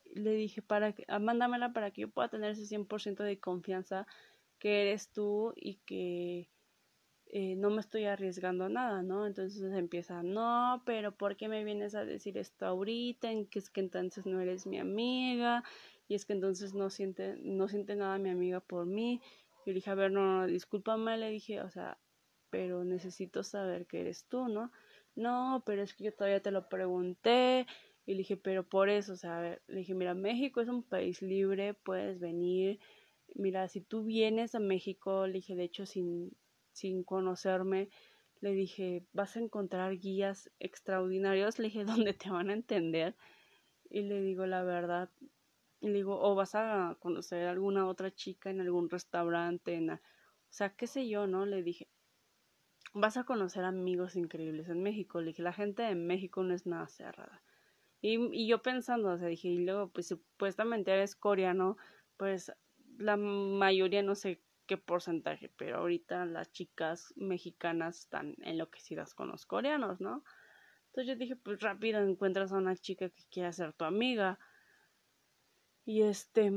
Le 0.05 0.31
dije, 0.31 0.61
para 0.61 0.93
que, 0.93 1.05
ah, 1.07 1.19
mándamela 1.19 1.73
para 1.73 1.91
que 1.91 2.01
yo 2.01 2.09
pueda 2.09 2.29
tener 2.29 2.51
ese 2.51 2.65
100% 2.65 3.23
de 3.23 3.39
confianza 3.39 4.07
que 4.57 4.81
eres 4.81 5.11
tú 5.11 5.53
y 5.55 5.75
que 5.85 6.49
eh, 7.29 7.55
no 7.55 7.69
me 7.69 7.79
estoy 7.81 8.05
arriesgando 8.05 8.69
nada, 8.69 9.03
¿no? 9.03 9.27
Entonces 9.27 9.61
empieza, 9.73 10.23
no, 10.23 10.81
pero 10.85 11.11
¿por 11.15 11.37
qué 11.37 11.47
me 11.47 11.63
vienes 11.63 11.93
a 11.95 12.03
decir 12.05 12.37
esto 12.37 12.65
ahorita? 12.65 13.31
En 13.31 13.45
que 13.45 13.59
es 13.59 13.69
que 13.69 13.81
entonces 13.81 14.25
no 14.25 14.41
eres 14.41 14.65
mi 14.65 14.79
amiga 14.79 15.63
y 16.07 16.15
es 16.15 16.25
que 16.25 16.33
entonces 16.33 16.73
no 16.73 16.89
siente, 16.89 17.35
no 17.41 17.67
siente 17.67 17.95
nada 17.95 18.17
mi 18.17 18.29
amiga 18.29 18.59
por 18.61 18.85
mí. 18.87 19.21
Yo 19.65 19.71
le 19.71 19.75
dije, 19.75 19.91
a 19.91 19.95
ver, 19.95 20.11
no, 20.11 20.41
no, 20.41 20.47
discúlpame, 20.47 21.17
le 21.17 21.29
dije, 21.29 21.61
o 21.61 21.69
sea, 21.69 21.99
pero 22.49 22.83
necesito 22.83 23.43
saber 23.43 23.85
que 23.85 24.01
eres 24.01 24.25
tú, 24.25 24.47
¿no? 24.47 24.71
No, 25.15 25.63
pero 25.65 25.83
es 25.83 25.93
que 25.93 26.05
yo 26.05 26.13
todavía 26.13 26.41
te 26.41 26.51
lo 26.51 26.67
pregunté. 26.69 27.67
Y 28.07 28.13
le 28.13 28.19
dije, 28.19 28.37
pero 28.37 28.63
por 28.67 28.89
eso, 28.89 29.13
o 29.13 29.17
sea, 29.17 29.37
a 29.37 29.41
ver, 29.41 29.61
le 29.67 29.79
dije, 29.79 29.93
mira, 29.93 30.15
México 30.15 30.61
es 30.61 30.69
un 30.69 30.81
país 30.83 31.21
libre, 31.21 31.75
puedes 31.75 32.19
venir. 32.19 32.79
Mira, 33.35 33.67
si 33.67 33.81
tú 33.81 34.03
vienes 34.03 34.55
a 34.55 34.59
México, 34.59 35.27
le 35.27 35.33
dije, 35.33 35.55
de 35.55 35.63
hecho, 35.65 35.85
sin, 35.85 36.31
sin 36.79 37.03
conocerme, 37.03 37.89
le 38.41 38.53
dije, 38.53 39.05
vas 39.13 39.35
a 39.35 39.39
encontrar 39.41 39.97
guías 39.97 40.49
extraordinarios, 40.59 41.59
le 41.59 41.65
dije, 41.65 41.85
donde 42.07 42.13
te 42.13 42.29
van 42.29 42.49
a 42.49 42.53
entender. 42.53 43.15
Y 43.89 44.01
le 44.03 44.21
digo 44.21 44.45
la 44.45 44.63
verdad, 44.63 45.09
le 45.81 45.93
digo, 45.93 46.19
o 46.21 46.35
vas 46.35 46.55
a 46.55 46.97
conocer 46.99 47.47
a 47.47 47.51
alguna 47.51 47.87
otra 47.87 48.11
chica 48.11 48.49
en 48.49 48.61
algún 48.61 48.89
restaurante, 48.89 49.75
en 49.75 49.91
o 49.91 49.99
sea, 50.49 50.75
qué 50.75 50.87
sé 50.87 51.07
yo, 51.07 51.27
¿no? 51.27 51.45
Le 51.45 51.63
dije, 51.63 51.87
vas 52.93 53.17
a 53.17 53.23
conocer 53.23 53.63
amigos 53.65 54.15
increíbles 54.15 54.67
en 54.69 54.81
México. 54.81 55.21
Le 55.21 55.27
dije, 55.27 55.43
la 55.43 55.53
gente 55.53 55.83
de 55.83 55.95
México 55.95 56.43
no 56.43 56.53
es 56.53 56.65
nada 56.65 56.87
cerrada. 56.87 57.43
Y, 58.01 58.47
yo 58.47 58.61
pensando, 58.61 59.09
o 59.09 59.17
dije, 59.17 59.49
y 59.49 59.59
luego, 59.59 59.89
pues 59.89 60.07
supuestamente 60.07 60.91
eres 60.91 61.15
coreano, 61.15 61.77
pues 62.17 62.51
la 62.97 63.17
mayoría 63.17 64.01
no 64.03 64.15
sé 64.15 64.41
qué 64.69 64.77
porcentaje, 64.77 65.49
pero 65.57 65.79
ahorita 65.79 66.27
las 66.27 66.51
chicas 66.51 67.11
mexicanas 67.15 68.01
están 68.01 68.35
enloquecidas 68.43 69.15
con 69.15 69.29
los 69.29 69.47
coreanos, 69.47 69.99
¿no? 69.99 70.23
Entonces 70.89 71.07
yo 71.07 71.15
dije, 71.15 71.35
pues 71.35 71.59
rápido 71.59 71.99
encuentras 72.01 72.51
a 72.51 72.57
una 72.57 72.75
chica 72.75 73.09
que 73.09 73.23
quiera 73.31 73.51
ser 73.51 73.73
tu 73.73 73.85
amiga. 73.85 74.37
Y 75.85 76.03
este, 76.03 76.51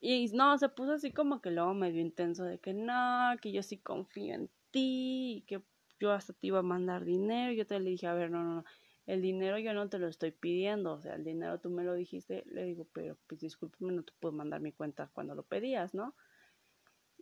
y 0.00 0.26
no, 0.34 0.58
se 0.58 0.68
puso 0.70 0.94
así 0.94 1.12
como 1.12 1.40
que 1.40 1.52
luego 1.52 1.72
medio 1.72 2.00
intenso 2.00 2.42
de 2.42 2.58
que 2.58 2.74
no, 2.74 3.36
que 3.40 3.52
yo 3.52 3.62
sí 3.62 3.78
confío 3.78 4.34
en 4.34 4.50
ti, 4.72 5.36
y 5.36 5.42
que 5.42 5.62
yo 6.00 6.10
hasta 6.10 6.32
te 6.32 6.48
iba 6.48 6.58
a 6.58 6.62
mandar 6.62 7.04
dinero. 7.04 7.52
Yo 7.52 7.64
te 7.64 7.78
le 7.78 7.90
dije, 7.90 8.08
a 8.08 8.14
ver, 8.14 8.28
no, 8.32 8.42
no, 8.42 8.54
no, 8.56 8.64
el 9.06 9.22
dinero 9.22 9.56
yo 9.58 9.72
no 9.72 9.88
te 9.88 10.00
lo 10.00 10.08
estoy 10.08 10.32
pidiendo, 10.32 10.94
o 10.94 11.00
sea, 11.00 11.14
el 11.14 11.22
dinero 11.22 11.60
tú 11.60 11.70
me 11.70 11.84
lo 11.84 11.94
dijiste, 11.94 12.42
le 12.48 12.64
digo, 12.64 12.88
pero 12.92 13.16
pues 13.28 13.40
discúlpeme, 13.40 13.92
no 13.92 14.02
te 14.02 14.12
puedo 14.18 14.34
mandar 14.34 14.60
mi 14.60 14.72
cuenta 14.72 15.10
cuando 15.12 15.36
lo 15.36 15.44
pedías, 15.44 15.94
¿no? 15.94 16.16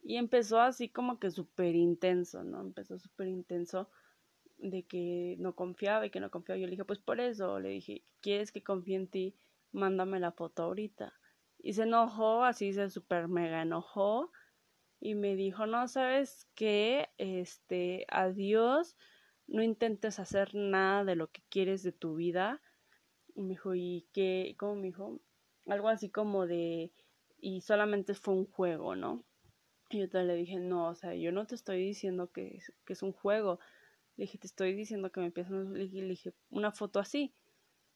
Y 0.06 0.18
empezó 0.18 0.60
así 0.60 0.90
como 0.90 1.18
que 1.18 1.30
súper 1.30 1.74
intenso, 1.74 2.44
¿no? 2.44 2.60
Empezó 2.60 2.98
súper 2.98 3.26
intenso 3.28 3.88
de 4.58 4.86
que 4.86 5.36
no 5.38 5.56
confiaba 5.56 6.04
y 6.04 6.10
que 6.10 6.20
no 6.20 6.30
confiaba. 6.30 6.58
Yo 6.58 6.66
le 6.66 6.72
dije, 6.72 6.84
pues 6.84 6.98
por 6.98 7.20
eso, 7.20 7.58
le 7.58 7.70
dije, 7.70 8.04
¿quieres 8.20 8.52
que 8.52 8.62
confíe 8.62 8.96
en 8.96 9.08
ti? 9.08 9.34
Mándame 9.72 10.20
la 10.20 10.30
foto 10.30 10.62
ahorita. 10.64 11.14
Y 11.58 11.72
se 11.72 11.84
enojó, 11.84 12.44
así 12.44 12.74
se 12.74 12.90
súper 12.90 13.28
mega 13.28 13.62
enojó. 13.62 14.30
Y 15.00 15.14
me 15.14 15.36
dijo, 15.36 15.64
no, 15.64 15.88
¿sabes 15.88 16.46
qué? 16.54 17.08
Este, 17.16 18.04
adiós, 18.10 18.98
no 19.46 19.62
intentes 19.62 20.18
hacer 20.18 20.54
nada 20.54 21.04
de 21.04 21.16
lo 21.16 21.30
que 21.30 21.42
quieres 21.48 21.82
de 21.82 21.92
tu 21.92 22.16
vida. 22.16 22.60
Y 23.34 23.40
me 23.40 23.50
dijo, 23.50 23.74
¿y 23.74 24.06
qué? 24.12 24.54
¿Cómo 24.58 24.76
me 24.76 24.88
dijo? 24.88 25.22
Algo 25.66 25.88
así 25.88 26.10
como 26.10 26.46
de, 26.46 26.92
y 27.38 27.62
solamente 27.62 28.12
fue 28.12 28.34
un 28.34 28.46
juego, 28.46 28.96
¿no? 28.96 29.24
Y 29.94 29.98
yo 29.98 30.22
le 30.24 30.34
dije, 30.34 30.58
no, 30.58 30.88
o 30.88 30.94
sea, 30.96 31.14
yo 31.14 31.30
no 31.30 31.46
te 31.46 31.54
estoy 31.54 31.78
diciendo 31.78 32.32
que 32.32 32.56
es, 32.56 32.72
que 32.84 32.94
es 32.94 33.02
un 33.04 33.12
juego. 33.12 33.60
Le 34.16 34.24
dije, 34.24 34.38
te 34.38 34.48
estoy 34.48 34.74
diciendo 34.74 35.12
que 35.12 35.20
me 35.20 35.26
empiezas, 35.26 35.68
le 35.68 35.86
dije, 35.86 36.34
una 36.50 36.72
foto 36.72 36.98
así. 36.98 37.32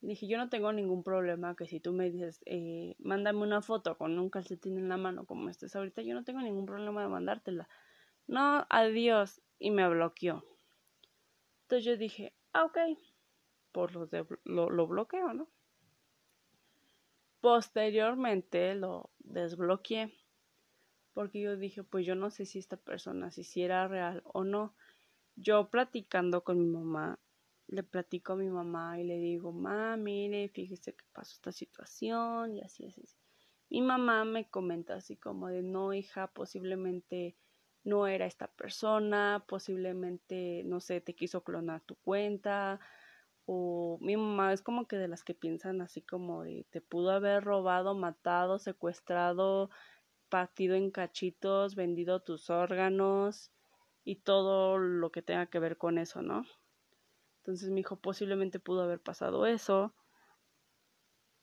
Le 0.00 0.10
dije, 0.10 0.28
yo 0.28 0.38
no 0.38 0.48
tengo 0.48 0.72
ningún 0.72 1.02
problema 1.02 1.56
que 1.56 1.66
si 1.66 1.80
tú 1.80 1.92
me 1.92 2.08
dices, 2.08 2.40
eh, 2.46 2.94
mándame 3.00 3.40
una 3.40 3.62
foto 3.62 3.98
con 3.98 4.16
un 4.16 4.30
calcetín 4.30 4.78
en 4.78 4.88
la 4.88 4.96
mano 4.96 5.26
como 5.26 5.50
estés 5.50 5.74
ahorita, 5.74 6.02
yo 6.02 6.14
no 6.14 6.22
tengo 6.22 6.40
ningún 6.40 6.66
problema 6.66 7.02
de 7.02 7.08
mandártela. 7.08 7.68
No, 8.28 8.64
adiós. 8.70 9.42
Y 9.58 9.72
me 9.72 9.88
bloqueó. 9.88 10.44
Entonces 11.62 11.84
yo 11.84 11.96
dije, 11.96 12.32
ah, 12.52 12.66
ok, 12.66 12.78
por 13.72 13.92
lo, 13.92 14.06
de, 14.06 14.24
lo, 14.44 14.70
lo 14.70 14.86
bloqueo, 14.86 15.34
¿no? 15.34 15.48
Posteriormente 17.40 18.76
lo 18.76 19.10
desbloqueé 19.18 20.12
porque 21.18 21.40
yo 21.40 21.56
dije, 21.56 21.82
pues 21.82 22.06
yo 22.06 22.14
no 22.14 22.30
sé 22.30 22.46
si 22.46 22.60
esta 22.60 22.76
persona, 22.76 23.32
si, 23.32 23.60
era 23.60 23.88
real 23.88 24.22
o 24.24 24.44
no. 24.44 24.76
Yo 25.34 25.68
platicando 25.68 26.44
con 26.44 26.60
mi 26.60 26.66
mamá, 26.66 27.18
le 27.66 27.82
platico 27.82 28.34
a 28.34 28.36
mi 28.36 28.48
mamá 28.48 29.00
y 29.00 29.02
le 29.02 29.18
digo, 29.18 29.50
ma, 29.50 29.96
mire, 29.96 30.48
fíjese 30.48 30.94
que 30.94 31.04
pasó 31.12 31.34
esta 31.34 31.50
situación 31.50 32.54
y 32.54 32.60
así, 32.60 32.86
así, 32.86 33.02
así. 33.02 33.16
Mi 33.68 33.82
mamá 33.82 34.24
me 34.24 34.48
comenta 34.48 34.94
así 34.94 35.16
como 35.16 35.48
de, 35.48 35.64
no, 35.64 35.92
hija, 35.92 36.28
posiblemente 36.28 37.36
no 37.82 38.06
era 38.06 38.24
esta 38.24 38.46
persona, 38.46 39.44
posiblemente, 39.48 40.62
no 40.66 40.78
sé, 40.78 41.00
te 41.00 41.16
quiso 41.16 41.42
clonar 41.42 41.80
tu 41.80 41.96
cuenta, 41.96 42.78
o 43.44 43.98
mi 44.00 44.16
mamá 44.16 44.52
es 44.52 44.62
como 44.62 44.86
que 44.86 44.94
de 44.94 45.08
las 45.08 45.24
que 45.24 45.34
piensan 45.34 45.80
así 45.80 46.00
como 46.00 46.44
de, 46.44 46.64
te 46.70 46.80
pudo 46.80 47.10
haber 47.10 47.42
robado, 47.42 47.96
matado, 47.96 48.60
secuestrado, 48.60 49.70
partido 50.28 50.74
en 50.76 50.90
cachitos, 50.90 51.74
vendido 51.74 52.20
tus 52.20 52.50
órganos 52.50 53.50
y 54.04 54.16
todo 54.16 54.78
lo 54.78 55.10
que 55.10 55.22
tenga 55.22 55.46
que 55.46 55.58
ver 55.58 55.76
con 55.76 55.98
eso, 55.98 56.22
¿no? 56.22 56.44
Entonces 57.38 57.70
mi 57.70 57.80
hijo 57.80 57.96
posiblemente 57.96 58.60
pudo 58.60 58.82
haber 58.82 59.00
pasado 59.00 59.46
eso. 59.46 59.94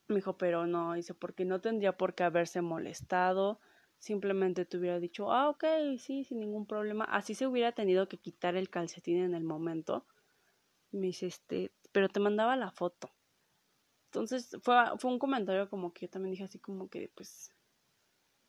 Me 0.07 0.17
dijo, 0.17 0.37
pero 0.37 0.67
no, 0.67 0.93
dice, 0.93 1.15
porque 1.15 1.45
no 1.45 1.61
tendría 1.61 1.97
por 1.97 2.13
qué 2.13 2.23
haberse 2.23 2.61
molestado. 2.61 3.59
Simplemente 3.97 4.65
te 4.65 4.77
hubiera 4.77 4.99
dicho, 4.99 5.31
ah, 5.31 5.49
ok, 5.49 5.63
sí, 5.97 6.23
sin 6.23 6.39
ningún 6.39 6.67
problema. 6.67 7.05
Así 7.05 7.33
se 7.33 7.47
hubiera 7.47 7.71
tenido 7.71 8.07
que 8.07 8.19
quitar 8.19 8.55
el 8.55 8.69
calcetín 8.69 9.17
en 9.17 9.33
el 9.33 9.43
momento. 9.43 10.05
Me 10.91 11.07
dice, 11.07 11.25
este, 11.27 11.71
pero 11.91 12.07
te 12.09 12.19
mandaba 12.19 12.55
la 12.55 12.71
foto. 12.71 13.11
Entonces 14.07 14.57
fue, 14.61 14.75
fue 14.99 15.11
un 15.11 15.19
comentario 15.19 15.69
como 15.69 15.91
que 15.91 16.05
yo 16.05 16.09
también 16.09 16.31
dije 16.31 16.43
así 16.43 16.59
como 16.59 16.87
que, 16.89 17.11
pues, 17.15 17.51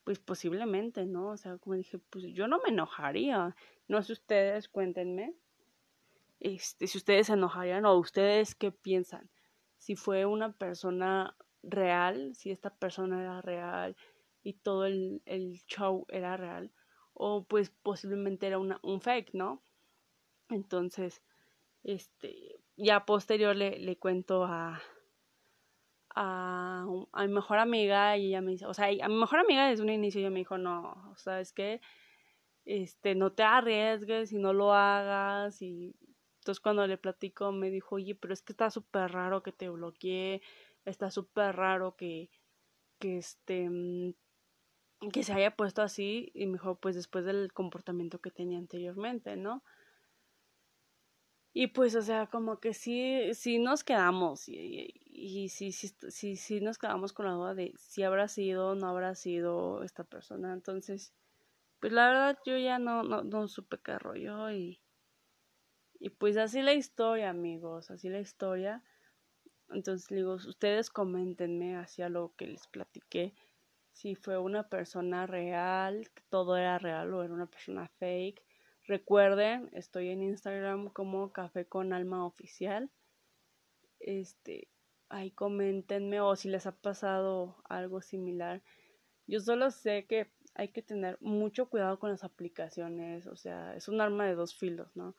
pues 0.06 0.20
posiblemente, 0.20 1.04
¿no? 1.04 1.30
O 1.30 1.36
sea, 1.36 1.58
como 1.58 1.74
dije, 1.74 1.98
pues 1.98 2.26
yo 2.26 2.46
no 2.46 2.60
me 2.60 2.68
enojaría. 2.68 3.56
No 3.88 4.00
sé 4.04 4.12
ustedes, 4.12 4.68
cuéntenme. 4.68 5.34
Este, 6.38 6.86
si 6.86 6.98
ustedes 6.98 7.26
se 7.26 7.32
enojarían 7.32 7.84
o 7.86 7.98
ustedes 7.98 8.54
qué 8.54 8.70
piensan. 8.70 9.28
Si 9.78 9.96
fue 9.96 10.24
una 10.24 10.52
persona 10.52 11.36
real, 11.64 12.36
si 12.36 12.52
esta 12.52 12.70
persona 12.70 13.20
era 13.20 13.42
real 13.42 13.96
y 14.44 14.52
todo 14.52 14.86
el, 14.86 15.22
el 15.26 15.60
show 15.66 16.06
era 16.08 16.36
real, 16.36 16.70
o 17.12 17.42
pues 17.42 17.70
posiblemente 17.70 18.46
era 18.46 18.58
una, 18.58 18.78
un 18.84 19.00
fake, 19.00 19.34
¿no? 19.34 19.64
Entonces, 20.50 21.20
este, 21.82 22.60
ya 22.76 23.04
posterior 23.06 23.56
le, 23.56 23.80
le 23.80 23.98
cuento 23.98 24.44
a, 24.44 24.80
a, 26.16 26.86
a, 27.12 27.26
mi 27.26 27.32
mejor 27.32 27.58
amiga 27.58 28.16
y 28.16 28.28
ella 28.28 28.40
me 28.40 28.52
dice, 28.52 28.66
o 28.66 28.74
sea, 28.74 28.86
a 28.86 29.08
mi 29.08 29.14
mejor 29.14 29.38
amiga 29.40 29.68
desde 29.68 29.82
un 29.82 29.90
inicio 29.90 30.20
ella 30.20 30.30
me 30.30 30.40
dijo, 30.40 30.58
no, 30.58 31.12
o 31.12 31.16
sea, 31.16 31.40
es 31.40 31.52
que, 31.52 31.80
este, 32.64 33.14
no 33.14 33.32
te 33.32 33.44
arriesgues 33.44 34.32
y 34.32 34.38
no 34.38 34.52
lo 34.52 34.72
hagas 34.74 35.62
y 35.62 35.94
entonces 36.40 36.60
cuando 36.60 36.86
le 36.86 36.98
platico 36.98 37.52
me 37.52 37.70
dijo, 37.70 37.96
oye, 37.96 38.14
pero 38.14 38.34
es 38.34 38.42
que 38.42 38.52
está 38.52 38.70
súper 38.70 39.12
raro 39.12 39.42
que 39.42 39.52
te 39.52 39.68
bloqueé, 39.68 40.42
está 40.84 41.10
súper 41.10 41.54
raro 41.56 41.96
que, 41.96 42.30
que 42.98 43.18
este, 43.18 43.68
mm, 43.68 44.14
que 45.12 45.22
se 45.22 45.32
haya 45.34 45.54
puesto 45.56 45.82
así 45.82 46.30
y 46.34 46.46
mejor 46.46 46.78
pues 46.80 46.94
después 46.96 47.24
del 47.24 47.52
comportamiento 47.52 48.20
que 48.20 48.30
tenía 48.30 48.58
anteriormente, 48.58 49.36
¿no? 49.36 49.62
Y 51.58 51.68
pues, 51.68 51.94
o 51.94 52.02
sea, 52.02 52.26
como 52.26 52.60
que 52.60 52.74
sí, 52.74 53.32
sí 53.32 53.58
nos 53.58 53.82
quedamos 53.82 54.46
y, 54.46 54.54
y, 54.54 55.05
sí, 55.16 55.72
sí, 55.72 55.72
sí, 55.72 56.36
sí 56.36 56.60
nos 56.60 56.78
quedamos 56.78 57.12
con 57.12 57.26
la 57.26 57.32
duda 57.32 57.54
de 57.54 57.72
si 57.78 58.02
habrá 58.02 58.28
sido 58.28 58.68
o 58.68 58.74
no 58.74 58.88
habrá 58.88 59.14
sido 59.14 59.82
esta 59.82 60.04
persona. 60.04 60.52
Entonces, 60.52 61.14
pues 61.80 61.92
la 61.92 62.08
verdad 62.08 62.38
yo 62.44 62.56
ya 62.58 62.78
no, 62.78 63.02
no, 63.02 63.22
no 63.22 63.48
supe 63.48 63.78
qué 63.82 63.98
rollo 63.98 64.50
y, 64.50 64.80
y 65.98 66.10
pues 66.10 66.36
así 66.36 66.62
la 66.62 66.74
historia, 66.74 67.30
amigos, 67.30 67.90
así 67.90 68.08
la 68.08 68.20
historia. 68.20 68.82
Entonces 69.70 70.08
digo, 70.08 70.34
ustedes 70.34 70.90
coméntenme 70.90 71.76
hacia 71.76 72.08
lo 72.08 72.34
que 72.36 72.46
les 72.46 72.66
platiqué, 72.68 73.34
si 73.96 74.14
fue 74.14 74.36
una 74.36 74.68
persona 74.68 75.26
real, 75.26 76.10
todo 76.28 76.58
era 76.58 76.78
real 76.78 77.14
o 77.14 77.24
era 77.24 77.32
una 77.32 77.46
persona 77.46 77.88
fake. 77.98 78.42
Recuerden, 78.84 79.70
estoy 79.72 80.10
en 80.10 80.22
Instagram 80.22 80.90
como 80.90 81.32
Café 81.32 81.66
con 81.66 81.94
Alma 81.94 82.26
Oficial. 82.26 82.90
Este, 83.98 84.68
ahí 85.08 85.30
coméntenme 85.30 86.20
o 86.20 86.36
si 86.36 86.48
les 86.48 86.66
ha 86.66 86.72
pasado 86.72 87.56
algo 87.68 88.00
similar. 88.00 88.62
Yo 89.26 89.40
solo 89.40 89.70
sé 89.70 90.06
que 90.06 90.28
hay 90.54 90.68
que 90.68 90.82
tener 90.82 91.18
mucho 91.20 91.68
cuidado 91.68 91.98
con 91.98 92.10
las 92.10 92.24
aplicaciones, 92.24 93.26
o 93.26 93.36
sea, 93.36 93.74
es 93.76 93.88
un 93.88 94.00
arma 94.00 94.26
de 94.26 94.34
dos 94.34 94.54
filos, 94.54 94.94
¿no? 94.96 95.14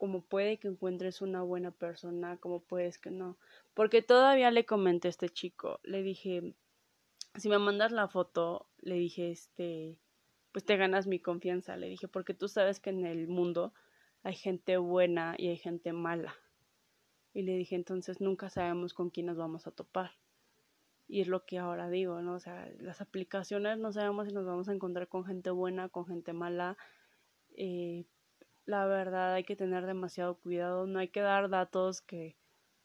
como 0.00 0.22
puede 0.22 0.58
que 0.58 0.68
encuentres 0.68 1.20
una 1.20 1.42
buena 1.42 1.72
persona, 1.72 2.38
como 2.38 2.60
puedes 2.60 2.98
que 2.98 3.10
no. 3.10 3.36
Porque 3.74 4.00
todavía 4.00 4.50
le 4.50 4.64
comenté 4.64 5.08
a 5.08 5.10
este 5.10 5.28
chico, 5.28 5.78
le 5.82 6.02
dije, 6.02 6.54
si 7.34 7.50
me 7.50 7.58
mandas 7.58 7.92
la 7.92 8.08
foto, 8.08 8.66
le 8.80 8.94
dije, 8.94 9.30
este, 9.30 9.98
pues 10.52 10.64
te 10.64 10.78
ganas 10.78 11.06
mi 11.06 11.20
confianza, 11.20 11.76
le 11.76 11.86
dije, 11.86 12.08
porque 12.08 12.32
tú 12.32 12.48
sabes 12.48 12.80
que 12.80 12.88
en 12.88 13.04
el 13.04 13.28
mundo 13.28 13.74
hay 14.22 14.34
gente 14.34 14.78
buena 14.78 15.34
y 15.36 15.48
hay 15.48 15.58
gente 15.58 15.92
mala. 15.92 16.34
Y 17.32 17.42
le 17.42 17.56
dije, 17.56 17.74
entonces 17.76 18.20
nunca 18.20 18.50
sabemos 18.50 18.94
con 18.94 19.10
quién 19.10 19.26
nos 19.26 19.36
vamos 19.36 19.66
a 19.66 19.70
topar. 19.70 20.12
Y 21.06 21.20
es 21.20 21.28
lo 21.28 21.44
que 21.44 21.58
ahora 21.58 21.90
digo, 21.90 22.20
¿no? 22.22 22.34
O 22.34 22.40
sea, 22.40 22.70
las 22.78 23.00
aplicaciones 23.00 23.78
no 23.78 23.92
sabemos 23.92 24.28
si 24.28 24.34
nos 24.34 24.46
vamos 24.46 24.68
a 24.68 24.72
encontrar 24.72 25.08
con 25.08 25.24
gente 25.24 25.50
buena, 25.50 25.88
con 25.88 26.06
gente 26.06 26.32
mala. 26.32 26.76
Eh, 27.56 28.04
la 28.64 28.86
verdad 28.86 29.34
hay 29.34 29.44
que 29.44 29.56
tener 29.56 29.86
demasiado 29.86 30.36
cuidado, 30.36 30.86
no 30.86 30.98
hay 31.00 31.08
que 31.08 31.20
dar 31.20 31.48
datos 31.48 32.00
que 32.00 32.36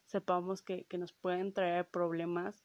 sepamos 0.06 0.62
que, 0.62 0.86
que 0.86 0.98
nos 0.98 1.14
pueden 1.14 1.54
traer 1.54 1.88
problemas. 1.88 2.64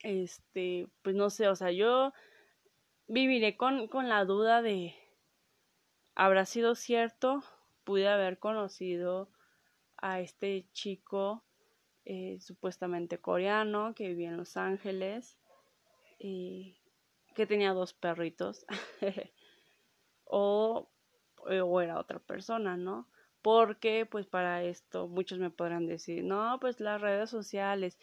Este, 0.00 0.88
pues 1.02 1.16
no 1.16 1.30
sé, 1.30 1.48
o 1.48 1.56
sea, 1.56 1.72
yo 1.72 2.12
viviré 3.06 3.56
con, 3.56 3.88
con 3.88 4.08
la 4.08 4.24
duda 4.24 4.60
de, 4.60 4.94
¿habrá 6.14 6.44
sido 6.44 6.74
cierto? 6.74 7.42
Pude 7.84 8.08
haber 8.08 8.38
conocido 8.38 9.30
a 10.04 10.20
este 10.20 10.68
chico 10.72 11.42
eh, 12.04 12.38
supuestamente 12.38 13.18
coreano 13.18 13.94
que 13.94 14.08
vivía 14.08 14.28
en 14.28 14.36
Los 14.36 14.58
Ángeles 14.58 15.38
y 16.18 16.76
que 17.34 17.46
tenía 17.46 17.72
dos 17.72 17.94
perritos. 17.94 18.66
o 20.26 20.90
eh, 21.48 21.62
o 21.62 21.80
era 21.80 21.98
otra 21.98 22.18
persona, 22.18 22.76
¿no? 22.76 23.08
Porque 23.40 24.06
pues 24.06 24.26
para 24.26 24.62
esto 24.62 25.08
muchos 25.08 25.38
me 25.38 25.50
podrán 25.50 25.86
decir, 25.86 26.22
no, 26.22 26.58
pues 26.60 26.80
las 26.80 27.00
redes 27.00 27.30
sociales, 27.30 27.98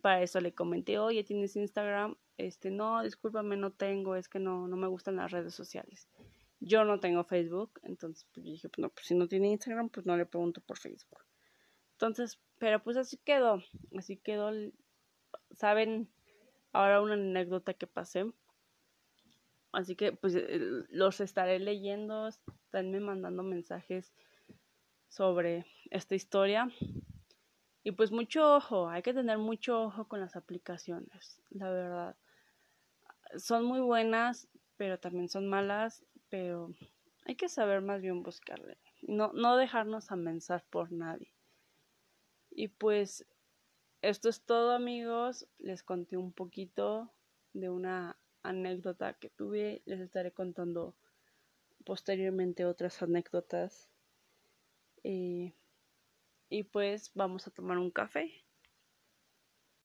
para 0.00 0.22
eso 0.22 0.40
le 0.40 0.54
comenté, 0.54 0.98
oye, 0.98 1.22
¿tienes 1.22 1.54
Instagram? 1.54 2.16
Este, 2.38 2.70
no, 2.70 3.02
discúlpame, 3.02 3.58
no 3.58 3.72
tengo, 3.72 4.16
es 4.16 4.28
que 4.30 4.38
no, 4.38 4.68
no 4.68 4.76
me 4.76 4.86
gustan 4.86 5.16
las 5.16 5.30
redes 5.30 5.54
sociales. 5.54 6.08
Yo 6.60 6.84
no 6.84 7.00
tengo 7.00 7.24
Facebook, 7.24 7.80
entonces 7.82 8.26
pues 8.32 8.44
dije, 8.44 8.68
no, 8.76 8.90
pues 8.90 9.06
si 9.06 9.14
no 9.14 9.26
tiene 9.28 9.50
Instagram, 9.50 9.88
pues 9.88 10.06
no 10.06 10.16
le 10.16 10.26
pregunto 10.26 10.60
por 10.60 10.78
Facebook. 10.78 11.24
Entonces, 11.92 12.40
pero 12.58 12.82
pues 12.82 12.96
así 12.96 13.16
quedó, 13.18 13.62
así 13.96 14.18
quedó, 14.18 14.50
saben, 15.56 16.10
ahora 16.72 17.00
una 17.00 17.14
anécdota 17.14 17.74
que 17.74 17.86
pasé 17.86 18.26
Así 19.72 19.94
que 19.94 20.12
pues 20.12 20.36
los 20.88 21.20
estaré 21.20 21.58
leyendo, 21.60 22.28
me 22.72 23.00
mandando 23.00 23.42
mensajes 23.42 24.12
sobre 25.08 25.64
esta 25.90 26.14
historia. 26.14 26.70
Y 27.82 27.92
pues 27.92 28.10
mucho 28.10 28.56
ojo, 28.56 28.88
hay 28.88 29.02
que 29.02 29.14
tener 29.14 29.38
mucho 29.38 29.82
ojo 29.84 30.06
con 30.08 30.20
las 30.20 30.36
aplicaciones, 30.36 31.40
la 31.50 31.70
verdad. 31.70 32.16
Son 33.38 33.64
muy 33.64 33.80
buenas, 33.80 34.48
pero 34.76 34.98
también 34.98 35.28
son 35.28 35.48
malas, 35.48 36.04
pero 36.30 36.72
hay 37.26 37.36
que 37.36 37.48
saber 37.48 37.82
más 37.82 38.00
bien 38.00 38.22
buscarle. 38.22 38.78
No, 39.02 39.32
no 39.34 39.56
dejarnos 39.56 40.10
amenazar 40.10 40.64
por 40.70 40.90
nadie. 40.92 41.32
Y 42.50 42.68
pues 42.68 43.26
esto 44.02 44.28
es 44.28 44.42
todo 44.42 44.72
amigos, 44.72 45.46
les 45.58 45.82
conté 45.82 46.16
un 46.16 46.32
poquito 46.32 47.12
de 47.52 47.68
una 47.68 48.18
anécdota 48.42 49.14
que 49.14 49.28
tuve. 49.28 49.82
Les 49.84 50.00
estaré 50.00 50.32
contando 50.32 50.96
posteriormente 51.84 52.64
otras 52.64 53.02
anécdotas. 53.02 53.90
Eh, 55.02 55.54
y 56.48 56.62
pues 56.64 57.12
vamos 57.14 57.46
a 57.46 57.50
tomar 57.50 57.78
un 57.78 57.90
café. 57.90 58.32